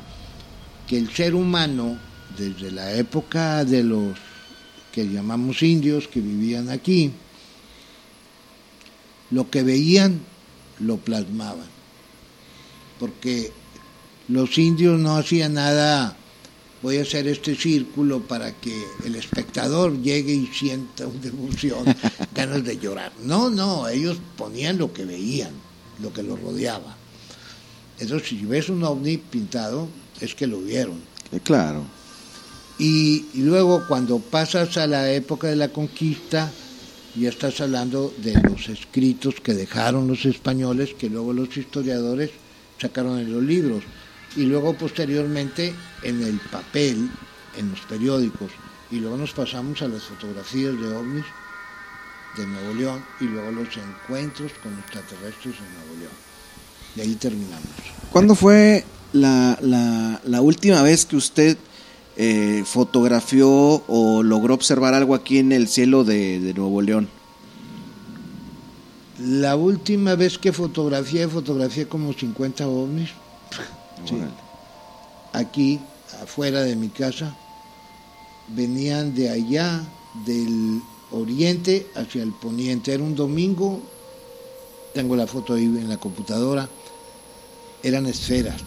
que 0.86 0.98
el 0.98 1.12
ser 1.12 1.34
humano, 1.34 1.98
desde 2.36 2.70
la 2.70 2.92
época 2.94 3.64
de 3.64 3.82
los 3.84 4.16
que 4.92 5.08
llamamos 5.08 5.62
indios 5.62 6.08
que 6.08 6.20
vivían 6.20 6.70
aquí, 6.70 7.12
lo 9.30 9.50
que 9.50 9.62
veían 9.62 10.20
lo 10.80 10.96
plasmaban. 10.96 11.66
Porque 12.98 13.52
los 14.28 14.58
indios 14.58 14.98
no 14.98 15.16
hacían 15.16 15.54
nada, 15.54 16.16
voy 16.82 16.98
a 16.98 17.02
hacer 17.02 17.26
este 17.28 17.54
círculo 17.54 18.20
para 18.22 18.52
que 18.52 18.84
el 19.04 19.14
espectador 19.14 20.00
llegue 20.02 20.32
y 20.32 20.46
sienta 20.46 21.06
una 21.06 21.26
emoción, 21.26 21.84
ganas 22.34 22.64
de 22.64 22.78
llorar. 22.78 23.12
No, 23.22 23.50
no, 23.50 23.88
ellos 23.88 24.18
ponían 24.36 24.78
lo 24.78 24.92
que 24.92 25.04
veían, 25.04 25.52
lo 26.02 26.12
que 26.12 26.22
los 26.22 26.40
rodeaba. 26.40 26.96
Entonces, 27.98 28.28
si 28.28 28.44
ves 28.44 28.68
un 28.68 28.82
ovni 28.82 29.16
pintado, 29.16 29.88
es 30.20 30.34
que 30.34 30.46
lo 30.46 30.60
vieron. 30.60 31.00
Eh, 31.32 31.40
claro. 31.42 31.82
Y, 32.78 33.26
y 33.32 33.42
luego 33.42 33.86
cuando 33.88 34.18
pasas 34.18 34.76
a 34.76 34.86
la 34.86 35.10
época 35.12 35.46
de 35.46 35.56
la 35.56 35.68
conquista, 35.68 36.50
ya 37.14 37.30
estás 37.30 37.60
hablando 37.62 38.12
de 38.18 38.34
los 38.42 38.68
escritos 38.68 39.36
que 39.42 39.54
dejaron 39.54 40.06
los 40.06 40.26
españoles, 40.26 40.94
que 40.98 41.08
luego 41.08 41.32
los 41.32 41.56
historiadores 41.56 42.30
sacaron 42.78 43.18
en 43.18 43.32
los 43.32 43.42
libros. 43.42 43.82
Y 44.36 44.44
luego 44.44 44.74
posteriormente 44.74 45.74
en 46.02 46.22
el 46.22 46.38
papel, 46.38 47.10
en 47.56 47.70
los 47.70 47.80
periódicos. 47.80 48.50
Y 48.90 48.96
luego 48.96 49.16
nos 49.16 49.32
pasamos 49.32 49.82
a 49.82 49.88
las 49.88 50.04
fotografías 50.04 50.78
de 50.78 50.94
ovnis 50.94 51.24
de 52.36 52.46
Nuevo 52.46 52.74
León 52.74 53.04
y 53.20 53.24
luego 53.24 53.50
los 53.50 53.68
encuentros 53.76 54.52
con 54.62 54.78
extraterrestres 54.78 55.54
en 55.56 55.74
Nuevo 55.74 56.00
León. 56.00 56.12
Y 56.96 57.00
ahí 57.00 57.14
terminamos. 57.14 57.68
¿Cuándo 58.10 58.34
fue 58.34 58.84
la, 59.12 59.58
la, 59.60 60.20
la 60.24 60.40
última 60.40 60.82
vez 60.82 61.06
que 61.06 61.16
usted 61.16 61.56
eh, 62.16 62.62
fotografió 62.64 63.50
o 63.50 64.22
logró 64.22 64.54
observar 64.54 64.94
algo 64.94 65.14
aquí 65.14 65.38
en 65.38 65.52
el 65.52 65.68
cielo 65.68 66.04
de, 66.04 66.40
de 66.40 66.54
Nuevo 66.54 66.80
León? 66.82 67.08
La 69.18 69.56
última 69.56 70.14
vez 70.14 70.38
que 70.38 70.52
fotografié, 70.52 71.26
fotografié 71.28 71.88
como 71.88 72.12
50 72.12 72.68
ovnis. 72.68 73.10
Sí. 74.04 74.16
Aquí, 75.32 75.80
afuera 76.22 76.62
de 76.62 76.76
mi 76.76 76.88
casa, 76.88 77.34
venían 78.48 79.14
de 79.14 79.30
allá, 79.30 79.82
del 80.24 80.80
oriente 81.10 81.86
hacia 81.94 82.22
el 82.22 82.32
poniente. 82.32 82.92
Era 82.92 83.02
un 83.02 83.14
domingo, 83.14 83.80
tengo 84.94 85.16
la 85.16 85.26
foto 85.26 85.54
ahí 85.54 85.64
en 85.64 85.88
la 85.88 85.96
computadora, 85.98 86.68
eran 87.82 88.06
esferas, 88.06 88.60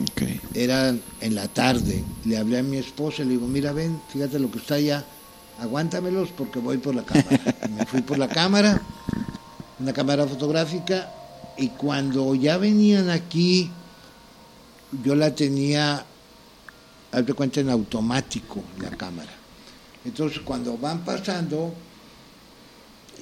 Ok. 0.00 0.22
eran 0.54 1.02
en 1.20 1.34
la 1.34 1.48
tarde. 1.48 2.04
Le 2.24 2.38
hablé 2.38 2.58
a 2.58 2.62
mi 2.62 2.76
esposa 2.76 3.22
y 3.22 3.26
le 3.26 3.30
digo, 3.32 3.46
mira, 3.46 3.72
ven, 3.72 4.00
fíjate 4.12 4.38
lo 4.38 4.50
que 4.50 4.58
está 4.58 4.74
allá, 4.76 5.04
aguántamelos 5.60 6.30
porque 6.36 6.58
voy 6.58 6.78
por 6.78 6.94
la 6.94 7.02
cámara. 7.04 7.40
Y 7.66 7.72
me 7.72 7.86
fui 7.86 8.02
por 8.02 8.18
la 8.18 8.28
cámara, 8.28 8.80
una 9.80 9.92
cámara 9.92 10.26
fotográfica, 10.26 11.12
y 11.58 11.68
cuando 11.68 12.34
ya 12.34 12.56
venían 12.58 13.10
aquí, 13.10 13.70
yo 15.04 15.14
la 15.14 15.34
tenía, 15.34 16.04
hazte 17.10 17.32
cuenta, 17.34 17.60
en 17.60 17.70
automático 17.70 18.62
la 18.80 18.90
cámara. 18.90 19.30
Entonces, 20.04 20.40
cuando 20.40 20.76
van 20.76 21.04
pasando, 21.04 21.72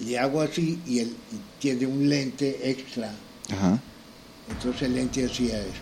le 0.04 0.18
hago 0.18 0.40
así 0.40 0.80
y 0.86 1.00
él 1.00 1.16
tiene 1.58 1.86
un 1.86 2.08
lente 2.08 2.70
extra. 2.70 3.12
Ajá. 3.50 3.78
Entonces 4.48 4.82
el 4.82 4.94
lente 4.94 5.24
hacía 5.24 5.60
esto. 5.60 5.80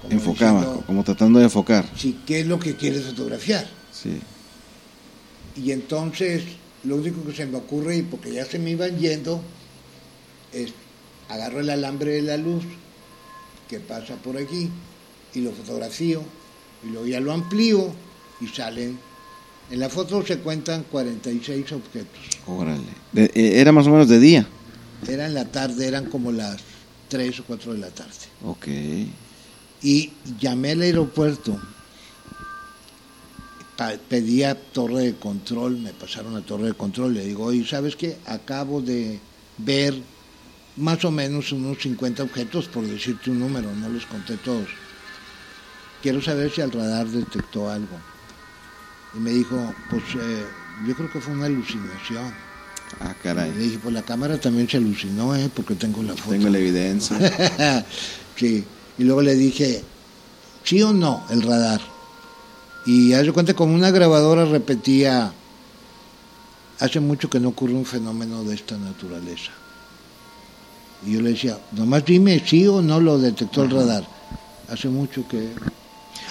como 0.00 0.12
Enfocaba, 0.12 0.60
diciendo, 0.60 0.86
como 0.86 1.04
tratando 1.04 1.38
de 1.38 1.44
enfocar. 1.46 1.84
Sí, 1.96 2.20
¿qué 2.26 2.40
es 2.40 2.46
lo 2.46 2.58
que 2.58 2.76
quieres 2.76 3.04
fotografiar? 3.04 3.68
Sí. 3.92 4.20
Y 5.56 5.72
entonces 5.72 6.44
lo 6.84 6.96
único 6.96 7.24
que 7.24 7.34
se 7.34 7.46
me 7.46 7.56
ocurre, 7.56 7.96
y 7.96 8.02
porque 8.02 8.32
ya 8.32 8.44
se 8.44 8.58
me 8.58 8.70
iban 8.70 8.98
yendo, 8.98 9.42
es 10.52 10.72
agarro 11.28 11.60
el 11.60 11.70
alambre 11.70 12.12
de 12.12 12.22
la 12.22 12.36
luz 12.36 12.64
que 13.68 13.80
pasa 13.80 14.16
por 14.16 14.36
aquí 14.36 14.70
y 15.34 15.40
lo 15.40 15.52
fotografío 15.52 16.22
y 16.84 16.88
luego 16.90 17.06
ya 17.06 17.20
lo 17.20 17.32
amplío 17.32 17.92
y 18.40 18.46
salen. 18.48 18.98
En 19.70 19.80
la 19.80 19.88
foto 19.88 20.24
se 20.24 20.38
cuentan 20.38 20.84
46 20.90 21.72
objetos. 21.72 22.20
Órale. 22.46 22.82
De- 23.12 23.30
eh, 23.34 23.60
era 23.60 23.72
más 23.72 23.86
o 23.86 23.90
menos 23.90 24.08
de 24.08 24.18
día. 24.20 24.46
Era 25.08 25.26
en 25.26 25.34
la 25.34 25.46
tarde, 25.46 25.86
eran 25.86 26.06
como 26.06 26.30
las 26.32 26.58
3 27.08 27.40
o 27.40 27.44
4 27.44 27.72
de 27.72 27.78
la 27.78 27.90
tarde. 27.90 28.12
Ok. 28.44 28.68
y 29.82 30.12
llamé 30.40 30.70
al 30.70 30.80
aeropuerto, 30.80 31.60
pedía 34.08 34.54
torre 34.72 35.00
de 35.06 35.14
control, 35.16 35.78
me 35.78 35.92
pasaron 35.92 36.36
a 36.36 36.40
torre 36.40 36.68
de 36.68 36.74
control, 36.74 37.12
le 37.14 37.24
digo, 37.26 37.44
oye, 37.44 37.66
¿sabes 37.66 37.96
qué? 37.96 38.16
Acabo 38.26 38.80
de 38.80 39.18
ver 39.58 39.94
más 40.76 41.04
o 41.04 41.10
menos 41.10 41.52
unos 41.52 41.78
50 41.82 42.22
objetos, 42.22 42.66
por 42.68 42.86
decirte 42.86 43.30
un 43.30 43.40
número, 43.40 43.74
no 43.74 43.88
los 43.88 44.06
conté 44.06 44.36
todos. 44.38 44.68
Quiero 46.04 46.20
saber 46.20 46.52
si 46.52 46.60
el 46.60 46.70
radar 46.70 47.06
detectó 47.06 47.70
algo. 47.70 47.96
Y 49.14 49.20
me 49.20 49.30
dijo, 49.30 49.56
pues 49.88 50.02
eh, 50.20 50.44
yo 50.86 50.94
creo 50.94 51.10
que 51.10 51.18
fue 51.18 51.32
una 51.32 51.46
alucinación. 51.46 52.30
Ah, 53.00 53.14
Y 53.18 53.22
caray. 53.22 53.52
le 53.52 53.58
dije, 53.58 53.78
pues 53.82 53.94
la 53.94 54.02
cámara 54.02 54.38
también 54.38 54.68
se 54.68 54.76
alucinó, 54.76 55.34
¿eh? 55.34 55.48
porque 55.56 55.74
tengo 55.76 56.02
la 56.02 56.14
foto. 56.14 56.32
Tengo 56.32 56.50
la 56.50 56.58
evidencia. 56.58 57.16
sí, 58.36 58.62
y 58.98 59.04
luego 59.04 59.22
le 59.22 59.34
dije, 59.34 59.82
¿sí 60.62 60.82
o 60.82 60.92
no 60.92 61.24
el 61.30 61.40
radar? 61.40 61.80
Y 62.84 63.14
haz 63.14 63.24
de 63.24 63.32
cuenta 63.32 63.54
como 63.54 63.74
una 63.74 63.90
grabadora 63.90 64.44
repetía, 64.44 65.32
hace 66.80 67.00
mucho 67.00 67.30
que 67.30 67.40
no 67.40 67.48
ocurre 67.48 67.72
un 67.72 67.86
fenómeno 67.86 68.44
de 68.44 68.56
esta 68.56 68.76
naturaleza. 68.76 69.52
Y 71.06 71.12
yo 71.14 71.22
le 71.22 71.30
decía, 71.30 71.58
nomás 71.72 72.04
dime 72.04 72.42
sí 72.46 72.66
o 72.66 72.82
no 72.82 73.00
lo 73.00 73.18
detectó 73.18 73.62
el 73.62 73.70
radar. 73.70 74.06
Hace 74.68 74.88
mucho 74.90 75.26
que... 75.26 75.48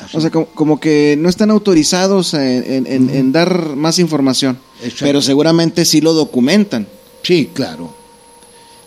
así. 0.02 0.18
O 0.18 0.22
sea, 0.22 0.30
como, 0.32 0.46
como 0.48 0.80
que 0.80 1.16
no 1.20 1.30
están 1.30 1.52
autorizados 1.52 2.34
en, 2.34 2.64
en- 2.72 2.88
en- 2.88 3.10
en 3.10 3.32
dar 3.32 3.76
más 3.76 4.00
información. 4.00 4.60
Exacto. 4.82 5.06
Pero 5.06 5.22
seguramente 5.22 5.86
sí 5.86 6.02
lo 6.02 6.14
documentan. 6.14 6.88
Sí, 7.24 7.50
claro. 7.54 7.96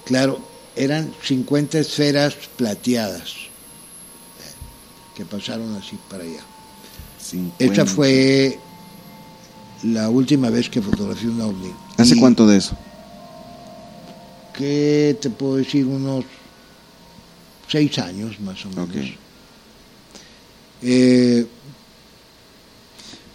Claro, 0.05 0.39
eran 0.77 1.13
50 1.23 1.79
esferas 1.79 2.35
plateadas 2.57 3.31
eh, 3.31 5.15
que 5.17 5.25
pasaron 5.25 5.75
así 5.77 5.97
para 6.11 6.23
allá. 6.25 6.43
50. 7.23 7.65
Esa 7.65 7.87
fue 7.87 8.59
la 9.83 10.09
última 10.11 10.49
vez 10.51 10.69
que 10.71 10.81
fotografié 10.83 11.29
un 11.29 11.41
ovni. 11.41 11.73
¿Hace 11.97 12.15
Y, 12.17 12.21
cuánto 12.21 12.47
de 12.47 12.59
eso? 12.59 12.77
¿Qué 14.57 15.17
te 15.21 15.29
puedo 15.31 15.57
decir? 15.57 15.85
Unos 15.87 16.25
seis 17.69 17.99
años 17.99 18.39
más 18.41 18.65
o 18.65 18.69
menos. 18.71 18.89
Ok. 18.89 18.97
Eh, 20.83 21.47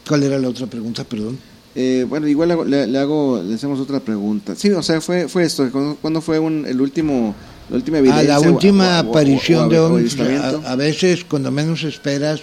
¿Cuál 0.07 0.23
era 0.23 0.37
la 0.39 0.49
otra 0.49 0.67
pregunta? 0.67 1.03
Perdón. 1.03 1.37
Eh, 1.73 2.05
bueno, 2.09 2.27
igual 2.27 2.49
le, 2.49 2.53
hago- 2.53 2.65
le- 2.65 2.87
le 2.87 2.97
hago, 2.99 3.41
le 3.41 3.55
hacemos 3.55 3.79
otra 3.79 3.99
pregunta. 4.01 4.55
Sí, 4.55 4.69
o 4.71 4.83
sea, 4.83 4.99
fue, 4.99 5.27
fue 5.29 5.43
esto. 5.43 5.69
¿Cuándo, 6.01 6.19
fue 6.21 6.37
un- 6.37 6.65
el 6.65 6.81
último, 6.81 7.33
la 7.69 7.77
última 7.77 7.97
A 7.97 7.99
evidencia? 8.01 8.35
Ah, 8.35 8.39
la 8.39 8.49
última 8.51 9.01
o- 9.01 9.09
aparición 9.09 9.65
o- 9.65 9.69
de 9.69 9.79
ovnis, 9.79 10.19
a, 10.19 10.71
a 10.71 10.75
veces 10.75 11.23
cuando 11.23 11.49
menos 11.51 11.83
esperas, 11.83 12.41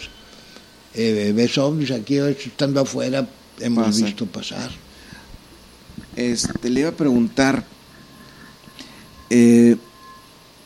eh, 0.95 1.33
ves 1.37 1.59
ovnis 1.59 1.91
aquí, 1.91 2.17
estando 2.17 2.81
afuera, 2.81 3.29
hemos 3.61 3.87
Pasa. 3.87 4.05
visto 4.07 4.25
pasar. 4.27 4.71
Este, 6.17 6.71
le 6.71 6.81
iba 6.81 6.89
a 6.89 6.93
preguntar, 6.93 7.65
eh, 9.31 9.77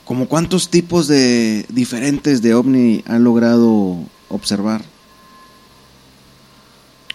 ¿como 0.04 0.28
cuántos 0.28 0.68
tipos 0.68 1.08
de 1.08 1.66
diferentes 1.68 2.42
de 2.42 2.54
ovni 2.54 3.02
han 3.06 3.24
logrado 3.24 3.98
observar? 4.32 4.82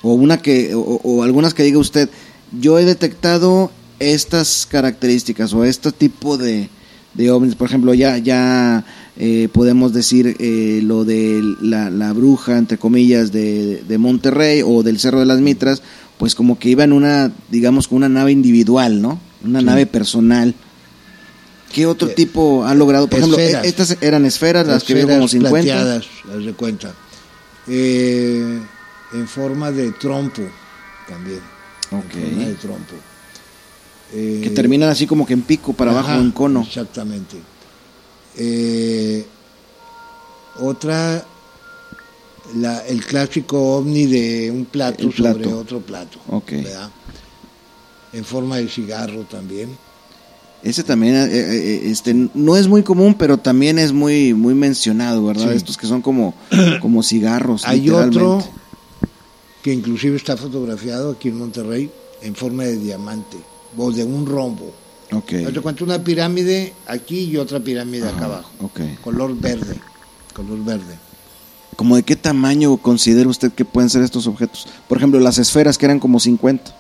O 0.04 0.14
una 0.14 0.38
que, 0.42 0.74
o, 0.76 0.80
o 1.04 1.24
algunas 1.24 1.54
que 1.54 1.64
diga 1.64 1.80
usted, 1.80 2.10
yo 2.60 2.78
he 2.80 2.86
detectado 2.86 3.72
estas 4.00 4.68
características 4.70 5.54
o 5.54 5.64
este 5.66 5.92
tipo 5.92 6.38
de, 6.38 6.70
de 7.16 7.32
ovnis, 7.32 7.56
por 7.56 7.68
ejemplo, 7.68 7.94
ya, 7.96 8.18
ya 8.20 8.86
eh, 9.18 9.50
podemos 9.52 9.94
decir 9.94 10.36
eh, 10.40 10.82
lo 10.84 11.04
de 11.04 11.42
la, 11.62 11.90
la 11.90 12.14
bruja, 12.14 12.58
entre 12.60 12.78
comillas, 12.78 13.32
de, 13.32 13.84
de 13.88 13.98
Monterrey 13.98 14.62
o 14.64 14.84
del 14.84 15.00
Cerro 15.00 15.20
de 15.20 15.26
las 15.26 15.40
Mitras, 15.42 15.82
pues 16.20 16.36
como 16.36 16.60
que 16.60 16.70
iba 16.70 16.84
en 16.84 16.94
una, 16.94 17.32
digamos, 17.50 17.88
con 17.88 17.98
una 17.98 18.10
nave 18.10 18.32
individual, 18.32 19.02
¿no? 19.02 19.20
Una 19.44 19.60
Sí. 19.60 19.66
nave 19.66 19.86
personal. 19.88 20.54
¿Qué 21.74 21.86
otro 21.86 22.08
Eh, 22.10 22.14
tipo 22.14 22.66
ha 22.66 22.74
logrado? 22.76 23.08
Por 23.08 23.20
ejemplo, 23.20 23.38
esferas. 23.40 23.66
e- 23.66 23.68
estas 23.68 23.98
eran 24.02 24.26
esferas, 24.26 24.68
las 24.68 24.84
que 24.84 24.94
veo 24.94 25.08
como 25.08 25.26
Esferas 25.26 25.32
50. 25.32 25.74
plateadas, 25.74 26.06
haz 26.38 26.46
de 26.46 26.54
cuenta. 26.54 26.94
Eh, 27.68 28.60
en 29.14 29.28
forma 29.28 29.72
de 29.72 29.92
trompo 29.94 30.44
también. 31.08 31.42
En 31.92 32.04
forma 32.04 32.46
de 32.46 32.54
trompo. 32.56 32.96
Eh, 34.14 34.42
Que 34.44 34.50
terminan 34.52 34.90
así 34.90 35.06
como 35.06 35.26
que 35.26 35.34
en 35.34 35.42
pico 35.42 35.74
para 35.74 35.92
abajo, 35.92 36.14
en 36.14 36.32
cono. 36.32 36.62
Exactamente. 36.62 37.38
Eh, 38.38 39.26
otra, 40.60 41.26
la, 42.56 42.86
el 42.88 43.06
clásico 43.06 43.78
ovni 43.78 44.06
de 44.06 44.52
un 44.52 44.66
plato, 44.66 45.12
sobre 45.12 45.48
otro 45.54 45.80
plato. 45.82 46.20
En 48.14 48.24
forma 48.24 48.58
de 48.58 48.70
cigarro 48.70 49.24
también. 49.24 49.78
Ese 50.68 50.84
también 50.84 51.16
eh, 51.16 51.30
eh, 51.32 51.82
este, 51.86 52.14
no 52.14 52.58
es 52.58 52.68
muy 52.68 52.84
común, 52.84 53.16
pero 53.18 53.38
también 53.38 53.80
es 53.80 53.94
muy, 53.94 54.34
muy 54.34 54.54
mencionado, 54.54 55.24
¿verdad? 55.24 55.52
Sí. 55.52 55.56
Estos 55.56 55.78
que 55.78 55.88
son 55.88 56.02
como, 56.02 56.34
como 56.82 57.04
cigarros. 57.04 57.66
Hay 57.66 57.90
otro 57.90 58.44
que 59.64 59.72
inclusive 59.72 60.18
está 60.18 60.36
fotografiado 60.36 61.12
aquí 61.12 61.30
en 61.30 61.38
Monterrey 61.38 61.90
en 62.22 62.36
forma 62.36 62.64
de 62.64 62.76
diamante 62.76 63.38
o 63.78 63.94
de 63.94 64.04
un 64.04 64.26
rombo. 64.26 64.74
Ok. 65.14 65.36
Haz 65.48 65.54
de 65.54 65.62
cuenta 65.62 65.86
una 65.86 66.04
pirámide 66.04 66.74
aquí 66.86 67.20
y 67.22 67.38
otra 67.38 67.62
pirámide 67.62 68.10
acá 68.10 68.26
abajo. 68.26 68.52
ok. 68.60 68.82
Color 69.02 69.40
verde. 69.40 69.80
Color 70.34 70.66
verde. 70.66 71.00
¿Cómo 71.78 71.96
de 71.96 72.04
qué 72.04 72.18
tamaño 72.18 72.76
considera 72.76 73.30
usted 73.30 73.54
que 73.54 73.64
pueden 73.64 73.90
ser 73.90 74.02
estos 74.02 74.28
objetos? 74.28 74.68
Por 74.90 74.98
ejemplo, 74.98 75.22
las 75.22 75.38
esferas 75.38 75.78
que 75.78 75.86
eran 75.86 76.00
como 76.02 76.20
50. 76.20 76.76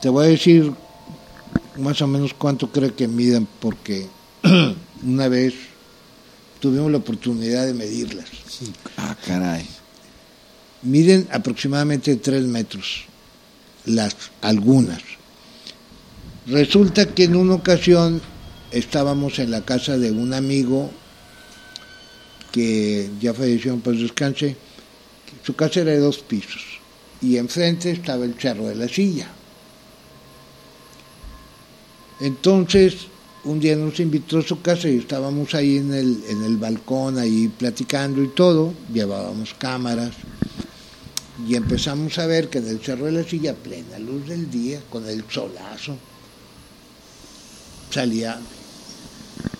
Te 0.00 0.08
voy 0.10 0.26
a 0.26 0.28
decir 0.28 0.72
más 1.76 2.00
o 2.02 2.06
menos 2.06 2.34
cuánto 2.34 2.70
creo 2.70 2.94
que 2.94 3.08
miden 3.08 3.46
porque 3.60 4.06
una 5.04 5.28
vez 5.28 5.54
tuvimos 6.60 6.90
la 6.90 6.98
oportunidad 6.98 7.66
de 7.66 7.74
medirlas. 7.74 8.26
Ah, 8.96 9.16
caray. 9.26 9.66
Miden 10.82 11.28
aproximadamente 11.30 12.16
3 12.16 12.44
metros, 12.44 13.04
las 13.86 14.16
algunas. 14.40 15.02
Resulta 16.46 17.06
que 17.06 17.24
en 17.24 17.36
una 17.36 17.54
ocasión 17.54 18.20
estábamos 18.70 19.38
en 19.38 19.50
la 19.50 19.64
casa 19.64 19.96
de 19.96 20.10
un 20.10 20.34
amigo 20.34 20.90
que 22.52 23.10
ya 23.20 23.34
falleció 23.34 23.72
en 23.72 23.80
paz 23.80 23.98
descanse. 23.98 24.56
Su 25.42 25.54
casa 25.56 25.80
era 25.80 25.92
de 25.92 25.98
dos 25.98 26.18
pisos 26.18 26.62
y 27.20 27.36
enfrente 27.38 27.90
estaba 27.90 28.24
el 28.24 28.34
cerro 28.38 28.68
de 28.68 28.74
la 28.74 28.88
silla. 28.88 29.28
Entonces, 32.20 32.94
un 33.44 33.60
día 33.60 33.76
nos 33.76 33.98
invitó 34.00 34.38
a 34.38 34.42
su 34.42 34.60
casa 34.62 34.88
y 34.88 34.96
estábamos 34.98 35.54
ahí 35.54 35.76
en 35.78 35.92
el, 35.92 36.22
en 36.28 36.42
el 36.44 36.56
balcón, 36.56 37.18
ahí 37.18 37.48
platicando 37.48 38.22
y 38.22 38.28
todo, 38.28 38.72
llevábamos 38.92 39.54
cámaras 39.54 40.12
y 41.48 41.56
empezamos 41.56 42.16
a 42.18 42.26
ver 42.26 42.48
que 42.48 42.58
en 42.58 42.68
el 42.68 42.80
cerro 42.80 43.06
de 43.06 43.12
la 43.12 43.24
silla, 43.24 43.54
plena 43.54 43.98
luz 43.98 44.28
del 44.28 44.50
día, 44.50 44.80
con 44.88 45.06
el 45.08 45.24
solazo, 45.28 45.96
salía 47.90 48.38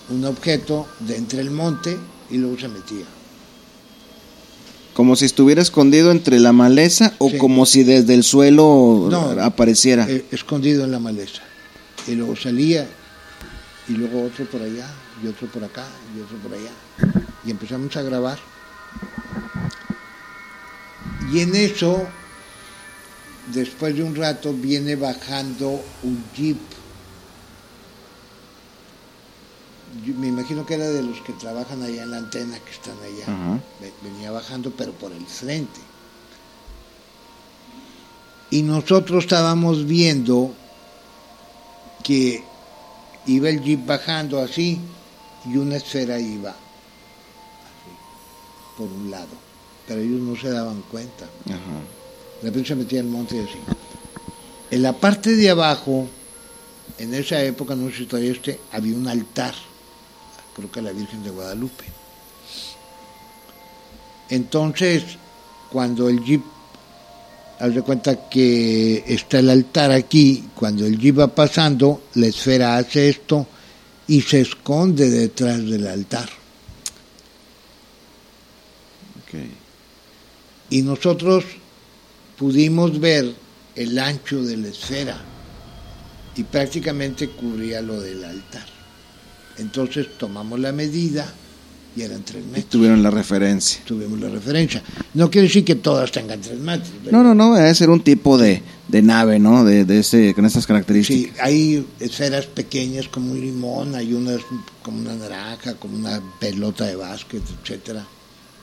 un 0.09 0.23
objeto 0.25 0.87
de 1.01 1.17
entre 1.17 1.41
el 1.41 1.51
monte 1.51 1.97
y 2.31 2.37
luego 2.37 2.57
se 2.59 2.67
metía. 2.69 3.05
Como 4.93 5.17
si 5.17 5.25
estuviera 5.25 5.61
escondido 5.61 6.09
entre 6.11 6.39
la 6.39 6.53
maleza 6.53 7.13
o 7.17 7.29
Sí. 7.29 7.37
como 7.37 7.65
si 7.65 7.83
desde 7.83 8.13
el 8.13 8.23
suelo 8.23 9.09
No. 9.11 9.29
apareciera. 9.43 10.09
eh, 10.09 10.25
escondido 10.31 10.85
en 10.85 10.91
la 10.91 10.99
maleza. 10.99 11.41
Y 12.07 12.15
luego 12.15 12.35
salía, 12.35 12.87
y 13.87 13.93
luego 13.93 14.23
otro 14.23 14.45
por 14.45 14.61
allá, 14.61 14.87
y 15.23 15.27
otro 15.27 15.47
por 15.47 15.63
acá, 15.63 15.85
y 16.15 16.21
otro 16.21 16.37
por 16.37 16.53
allá. 16.53 16.71
Y 17.45 17.51
empezamos 17.51 17.95
a 17.97 18.01
grabar. 18.01 18.39
Y 21.31 21.39
en 21.39 21.55
eso, 21.55 22.07
después 23.53 23.95
de 23.95 24.03
un 24.03 24.15
rato, 24.15 24.53
viene 24.53 24.95
bajando 24.95 25.83
un 26.03 26.23
jeep. 26.35 26.57
Yo 30.05 30.13
me 30.13 30.27
imagino 30.27 30.65
que 30.65 30.75
era 30.75 30.87
de 30.89 31.01
los 31.01 31.21
que 31.21 31.33
trabajan 31.33 31.81
allá 31.81 32.03
en 32.03 32.11
la 32.11 32.17
antena, 32.17 32.59
que 32.59 32.71
están 32.71 32.95
allá. 32.99 33.59
Venía 34.03 34.29
bajando, 34.29 34.71
pero 34.71 34.91
por 34.91 35.11
el 35.11 35.25
frente. 35.25 35.79
Y 38.51 38.61
nosotros 38.61 39.23
estábamos 39.23 39.85
viendo 39.85 40.53
que 42.05 42.43
iba 43.25 43.49
el 43.49 43.63
jeep 43.63 43.85
bajando 43.85 44.39
así 44.39 44.79
y 45.45 45.57
una 45.57 45.77
esfera 45.77 46.19
iba 46.19 46.51
así, 46.51 47.91
por 48.77 48.87
un 48.87 49.09
lado. 49.09 49.27
Pero 49.87 50.01
ellos 50.01 50.21
no 50.21 50.35
se 50.35 50.49
daban 50.49 50.83
cuenta. 50.91 51.25
Ajá. 51.45 51.81
De 52.41 52.49
repente 52.49 52.69
se 52.69 52.75
metía 52.75 52.99
en 52.99 53.07
el 53.07 53.11
monte 53.11 53.35
y 53.37 53.39
así. 53.39 53.57
En 54.71 54.81
la 54.83 54.93
parte 54.93 55.35
de 55.35 55.49
abajo, 55.49 56.07
en 56.99 57.13
esa 57.13 57.41
época, 57.41 57.75
no 57.75 57.89
sé 57.89 57.97
si 57.97 58.05
todavía 58.05 58.31
este, 58.31 58.59
había 58.71 58.95
un 58.95 59.07
altar, 59.07 59.55
creo 60.55 60.71
que 60.71 60.81
la 60.81 60.91
Virgen 60.91 61.23
de 61.23 61.31
Guadalupe. 61.31 61.85
Entonces, 64.29 65.03
cuando 65.71 66.07
el 66.07 66.23
jeep, 66.23 66.43
haz 67.59 67.73
de 67.73 67.81
cuenta 67.81 68.29
que 68.29 69.03
está 69.07 69.39
el 69.39 69.49
altar 69.49 69.91
aquí, 69.91 70.43
cuando 70.55 70.85
el 70.85 70.97
jeep 70.97 71.19
va 71.19 71.33
pasando, 71.33 72.03
la 72.15 72.27
esfera 72.27 72.77
hace 72.77 73.09
esto 73.09 73.47
y 74.07 74.21
se 74.21 74.41
esconde 74.41 75.09
detrás 75.09 75.63
del 75.65 75.87
altar. 75.87 76.29
Y 80.69 80.81
nosotros 80.81 81.43
pudimos 82.37 82.99
ver 82.99 83.33
el 83.75 83.99
ancho 83.99 84.41
de 84.43 84.57
la 84.57 84.69
esfera 84.69 85.21
y 86.35 86.43
prácticamente 86.43 87.29
cubría 87.29 87.81
lo 87.81 87.99
del 87.99 88.23
altar. 88.23 88.65
Entonces 89.57 90.17
tomamos 90.17 90.59
la 90.59 90.71
medida 90.71 91.33
y 91.95 92.01
eran 92.01 92.23
tres 92.23 92.43
Y 92.55 92.61
tuvieron 92.63 93.01
la 93.01 93.09
referencia. 93.09 93.81
Tuvimos 93.85 94.19
la 94.19 94.29
referencia. 94.29 94.83
No 95.13 95.31
quiere 95.31 95.47
decir 95.47 95.63
que 95.63 95.75
todas 95.75 96.11
tengan 96.11 96.41
tres 96.41 96.59
metros. 96.59 96.91
No, 97.11 97.23
no, 97.23 97.33
no, 97.33 97.55
debe 97.55 97.73
ser 97.73 97.89
un 97.89 98.01
tipo 98.01 98.37
de, 98.37 98.61
de 98.87 99.01
nave, 99.01 99.39
¿no? 99.39 99.63
De, 99.63 99.85
de 99.85 99.99
ese, 99.99 100.33
con 100.33 100.45
estas 100.45 100.63
Sí, 100.63 100.67
características. 100.67 101.39
hay 101.45 101.85
esferas 101.99 102.45
pequeñas 102.47 103.07
como 103.07 103.31
un 103.31 103.39
limón, 103.39 103.95
hay 103.95 104.13
unas 104.13 104.41
como 104.83 104.99
una 104.99 105.15
naranja, 105.15 105.75
como 105.75 105.95
una 105.97 106.21
pelota 106.39 106.85
de 106.85 106.95
básquet, 106.95 107.41
etcétera. 107.63 108.05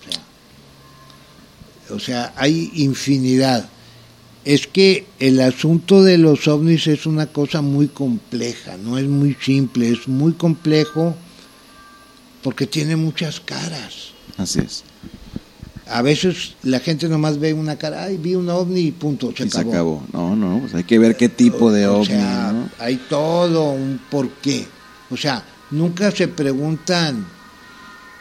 O 0.01 0.11
sea, 0.11 1.97
o 1.97 1.99
sea, 1.99 2.33
hay 2.37 2.71
infinidad. 2.75 3.69
Es 4.45 4.67
que 4.67 5.07
el 5.21 5.41
asunto 5.41 6.03
de 6.03 6.19
los 6.19 6.49
ovnis 6.49 6.87
es 6.89 7.07
una 7.07 7.27
cosa 7.29 7.63
muy 7.63 7.87
compleja, 7.89 8.77
no 8.77 8.99
es 8.99 9.07
muy 9.07 9.37
simple, 9.41 9.89
es 9.91 10.09
muy 10.09 10.33
complejo 10.33 11.15
porque 12.43 12.67
tiene 12.67 12.97
muchas 12.97 13.41
caras. 13.41 14.13
Así 14.37 14.61
es. 14.61 14.85
A 15.89 16.01
veces 16.01 16.55
la 16.63 16.81
gente 16.81 17.09
nomás 17.09 17.39
ve 17.39 17.53
una 17.53 17.77
cara, 17.77 18.05
ay, 18.05 18.17
vi 18.17 18.35
un 18.35 18.49
ovni 18.49 18.81
y 18.81 18.93
punto, 18.93 19.33
se 19.37 19.45
y 19.45 19.51
se 19.51 19.59
acabó. 19.61 20.03
acabó. 20.03 20.07
No, 20.13 20.37
no, 20.37 20.61
pues 20.61 20.75
hay 20.75 20.85
que 20.85 20.99
ver 20.99 21.17
qué 21.17 21.29
tipo 21.29 21.71
de 21.71 21.87
O 21.87 21.97
ovni, 21.97 22.07
sea, 22.07 22.53
¿no? 22.53 22.71
hay 22.79 22.97
todo 23.09 23.73
un 23.73 24.01
porqué. 24.11 24.67
O 25.11 25.17
sea, 25.17 25.45
nunca 25.71 26.11
se 26.11 26.29
preguntan, 26.29 27.27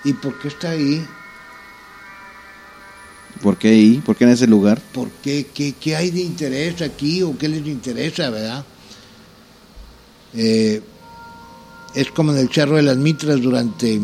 ¿y 0.04 0.14
por 0.14 0.38
qué 0.40 0.48
está 0.50 0.72
ahí? 0.72 1.06
¿Por 3.42 3.58
qué 3.58 3.70
ahí? 3.70 4.02
¿Por 4.06 4.16
qué 4.16 4.26
en 4.26 4.32
ese 4.32 4.48
lugar? 4.48 4.82
¿Por 4.92 5.10
qué? 5.10 5.48
¿Qué, 5.54 5.74
qué 5.74 5.96
hay 5.96 6.12
de 6.12 6.22
interés 6.22 6.82
aquí 6.82 7.24
o 7.24 7.38
qué 7.38 7.48
les 7.48 7.66
interesa, 7.66 8.30
verdad? 8.30 8.66
Eh, 10.34 10.82
es 11.96 12.12
como 12.12 12.32
en 12.34 12.38
el 12.40 12.50
Cerro 12.50 12.76
de 12.78 12.82
las 12.84 12.98
Mitras 12.98 13.42
durante 13.42 14.00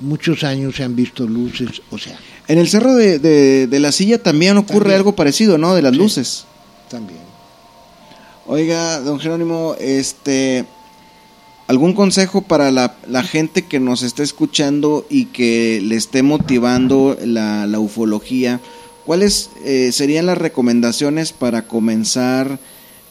muchos 0.00 0.44
años 0.44 0.76
se 0.76 0.84
han 0.84 0.94
visto 0.94 1.26
luces, 1.26 1.80
o 1.90 1.98
sea, 1.98 2.18
En 2.48 2.58
el 2.58 2.68
cerro 2.68 2.94
de, 2.94 3.18
de- 3.18 3.66
de 3.66 3.80
la 3.80 3.90
silla 3.90 4.22
también 4.22 4.56
ocurre 4.56 4.78
También. 4.80 4.96
algo 4.98 5.16
parecido, 5.16 5.58
¿no? 5.58 5.74
De 5.74 5.82
las 5.82 5.92
Sí. 5.92 5.98
luces. 5.98 6.44
también. 6.88 7.18
Oiga, 8.46 9.00
don 9.00 9.18
Jerónimo, 9.18 9.74
este, 9.80 10.64
¿algún 11.66 11.94
consejo 11.94 12.42
para 12.42 12.70
la, 12.70 12.94
la 13.08 13.24
gente 13.24 13.62
que 13.62 13.80
nos 13.80 14.02
está 14.04 14.22
escuchando 14.22 15.04
y 15.10 15.24
que 15.26 15.80
le 15.82 15.96
esté 15.96 16.22
motivando 16.22 17.16
la, 17.24 17.66
la 17.66 17.80
ufología? 17.80 18.60
¿Cuáles 19.04 19.50
eh, 19.64 19.90
serían 19.92 20.26
las 20.26 20.38
recomendaciones 20.38 21.32
para 21.32 21.66
comenzar, 21.66 22.60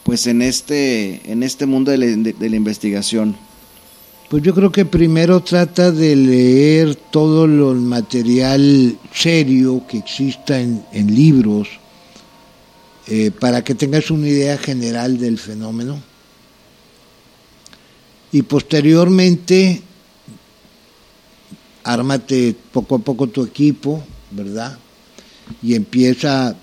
pues, 0.06 0.26
en 0.28 0.40
este, 0.40 1.20
en 1.30 1.42
este 1.42 1.66
mundo 1.66 1.90
de 1.90 1.98
la, 1.98 2.06
de- 2.06 2.48
la 2.48 2.56
investigación? 2.56 3.36
Pues 4.30 4.42
yo 4.42 4.54
creo 4.54 4.70
que 4.72 4.84
primero 4.84 5.40
trata 5.40 5.90
de 5.92 6.14
leer 6.16 6.94
todo 6.94 7.44
el 7.44 7.78
material 7.80 8.96
serio 9.12 9.84
que 9.88 9.98
exista 9.98 10.58
en, 10.60 10.84
en 10.92 11.14
libros 11.14 11.68
eh, 13.08 13.30
para 13.32 13.62
que 13.62 13.74
tengas 13.74 14.10
una 14.10 14.28
idea 14.28 14.56
general 14.58 15.18
del 15.18 15.38
fenómeno. 15.38 16.00
Y 18.32 18.42
posteriormente, 18.42 19.82
ármate 21.84 22.54
poco 22.72 22.96
a 22.96 22.98
poco 22.98 23.28
tu 23.28 23.44
equipo, 23.44 24.02
¿verdad? 24.30 24.78
Y 25.62 25.74
empieza 25.74 26.56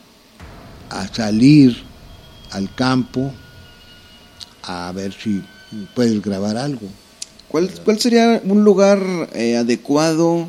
a 0.89 1.07
salir 1.13 1.81
al 2.53 2.73
campo 2.73 3.33
a 4.63 4.91
ver 4.93 5.13
si 5.13 5.41
puedes 5.95 6.21
grabar 6.21 6.55
algo. 6.57 6.87
¿Cuál, 7.49 7.69
cuál 7.83 7.99
sería 7.99 8.41
un 8.45 8.63
lugar 8.63 8.99
eh, 9.33 9.57
adecuado 9.57 10.47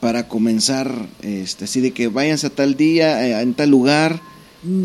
para 0.00 0.28
comenzar? 0.28 0.90
Este, 1.22 1.64
así 1.64 1.80
de 1.80 1.92
que 1.92 2.08
váyanse 2.08 2.48
a 2.48 2.50
tal 2.50 2.76
día, 2.76 3.26
eh, 3.26 3.40
en 3.40 3.54
tal 3.54 3.70
lugar. 3.70 4.20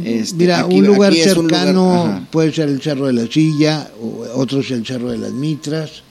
Este, 0.05 0.35
Mira, 0.35 0.59
aquí- 0.59 0.75
un 0.79 0.85
lugar 0.85 1.11
un 1.11 1.17
cercano 1.17 2.27
puede 2.31 2.53
ser 2.53 2.69
el 2.69 2.81
Cerro 2.81 3.07
de 3.07 3.13
la 3.13 3.25
Silla, 3.27 3.89
o 3.99 4.23
otro 4.39 4.59
es 4.59 4.69
el 4.71 4.85
Cerro 4.85 5.09
de 5.11 5.17
las 5.17 5.31
Mitras. 5.31 6.03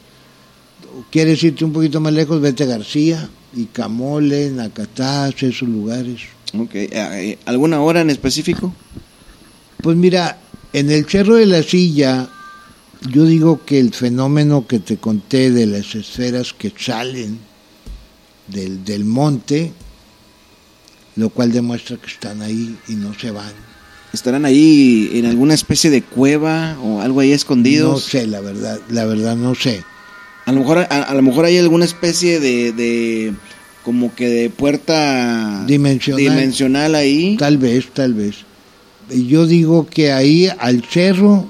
¿Quieres 1.11 1.42
irte 1.42 1.64
un 1.64 1.72
poquito 1.72 2.00
más 2.00 2.12
lejos? 2.12 2.40
Vete 2.40 2.64
a 2.64 2.66
García, 2.66 3.28
y 3.55 3.66
Camole, 3.66 4.50
Nacatás, 4.50 5.40
esos 5.42 5.68
lugares. 5.68 6.20
Ok, 6.59 6.70
eh, 6.74 7.38
¿Alguna 7.46 7.81
hora 7.81 8.00
en 8.00 8.11
específico? 8.11 8.74
Pues 9.83 9.97
mira, 9.97 10.38
en 10.73 10.90
el 10.90 11.07
Cerro 11.07 11.35
de 11.37 11.47
la 11.47 11.62
Silla, 11.62 12.29
yo 13.11 13.25
digo 13.25 13.64
que 13.64 13.79
el 13.81 13.92
fenómeno 13.92 14.66
que 14.66 14.79
te 14.79 14.97
conté 14.97 15.51
de 15.51 15.66
las 15.66 15.95
esferas 15.95 16.53
que 16.53 16.73
salen 16.79 17.38
del, 18.49 18.85
del 18.85 19.05
monte, 19.05 19.73
lo 21.16 21.31
cual 21.31 21.53
demuestra 21.53 21.97
que 21.97 22.07
están 22.07 22.42
ahí 22.42 22.77
y 22.88 22.95
no 22.95 23.12
se 23.18 23.31
van. 23.31 23.53
¿Estarán 24.12 24.45
ahí 24.45 25.11
en 25.14 25.27
alguna 25.27 25.55
especie 25.55 25.90
de 25.90 26.03
cueva 26.03 26.79
o 26.83 27.01
algo 27.01 27.21
ahí 27.21 27.31
No 27.31 27.35
escondidos? 27.35 28.05
sé, 28.05 28.27
la 28.27 28.40
verdad, 28.40 28.79
la 28.90 29.05
verdad 29.07 29.37
no 29.37 29.55
sé. 29.55 29.83
A 30.45 30.53
lo 30.53 30.61
mejor, 30.61 30.79
a, 30.79 30.85
a 30.85 31.14
lo 31.14 31.23
mejor 31.23 31.45
hay 31.47 31.57
alguna 31.57 31.85
especie 31.87 32.38
de, 32.38 32.73
de 32.73 33.33
como 33.85 34.14
que 34.14 34.29
de 34.29 34.51
puerta 34.51 35.64
Dimensional. 35.66 36.18
dimensional 36.23 36.95
ahí. 36.95 37.37
Tal 37.38 37.57
vez, 37.59 37.87
tal 37.95 38.12
vez. 38.14 38.37
Yo 39.14 39.46
digo 39.46 39.87
que 39.87 40.12
ahí 40.12 40.48
al 40.59 40.85
cerro 40.85 41.46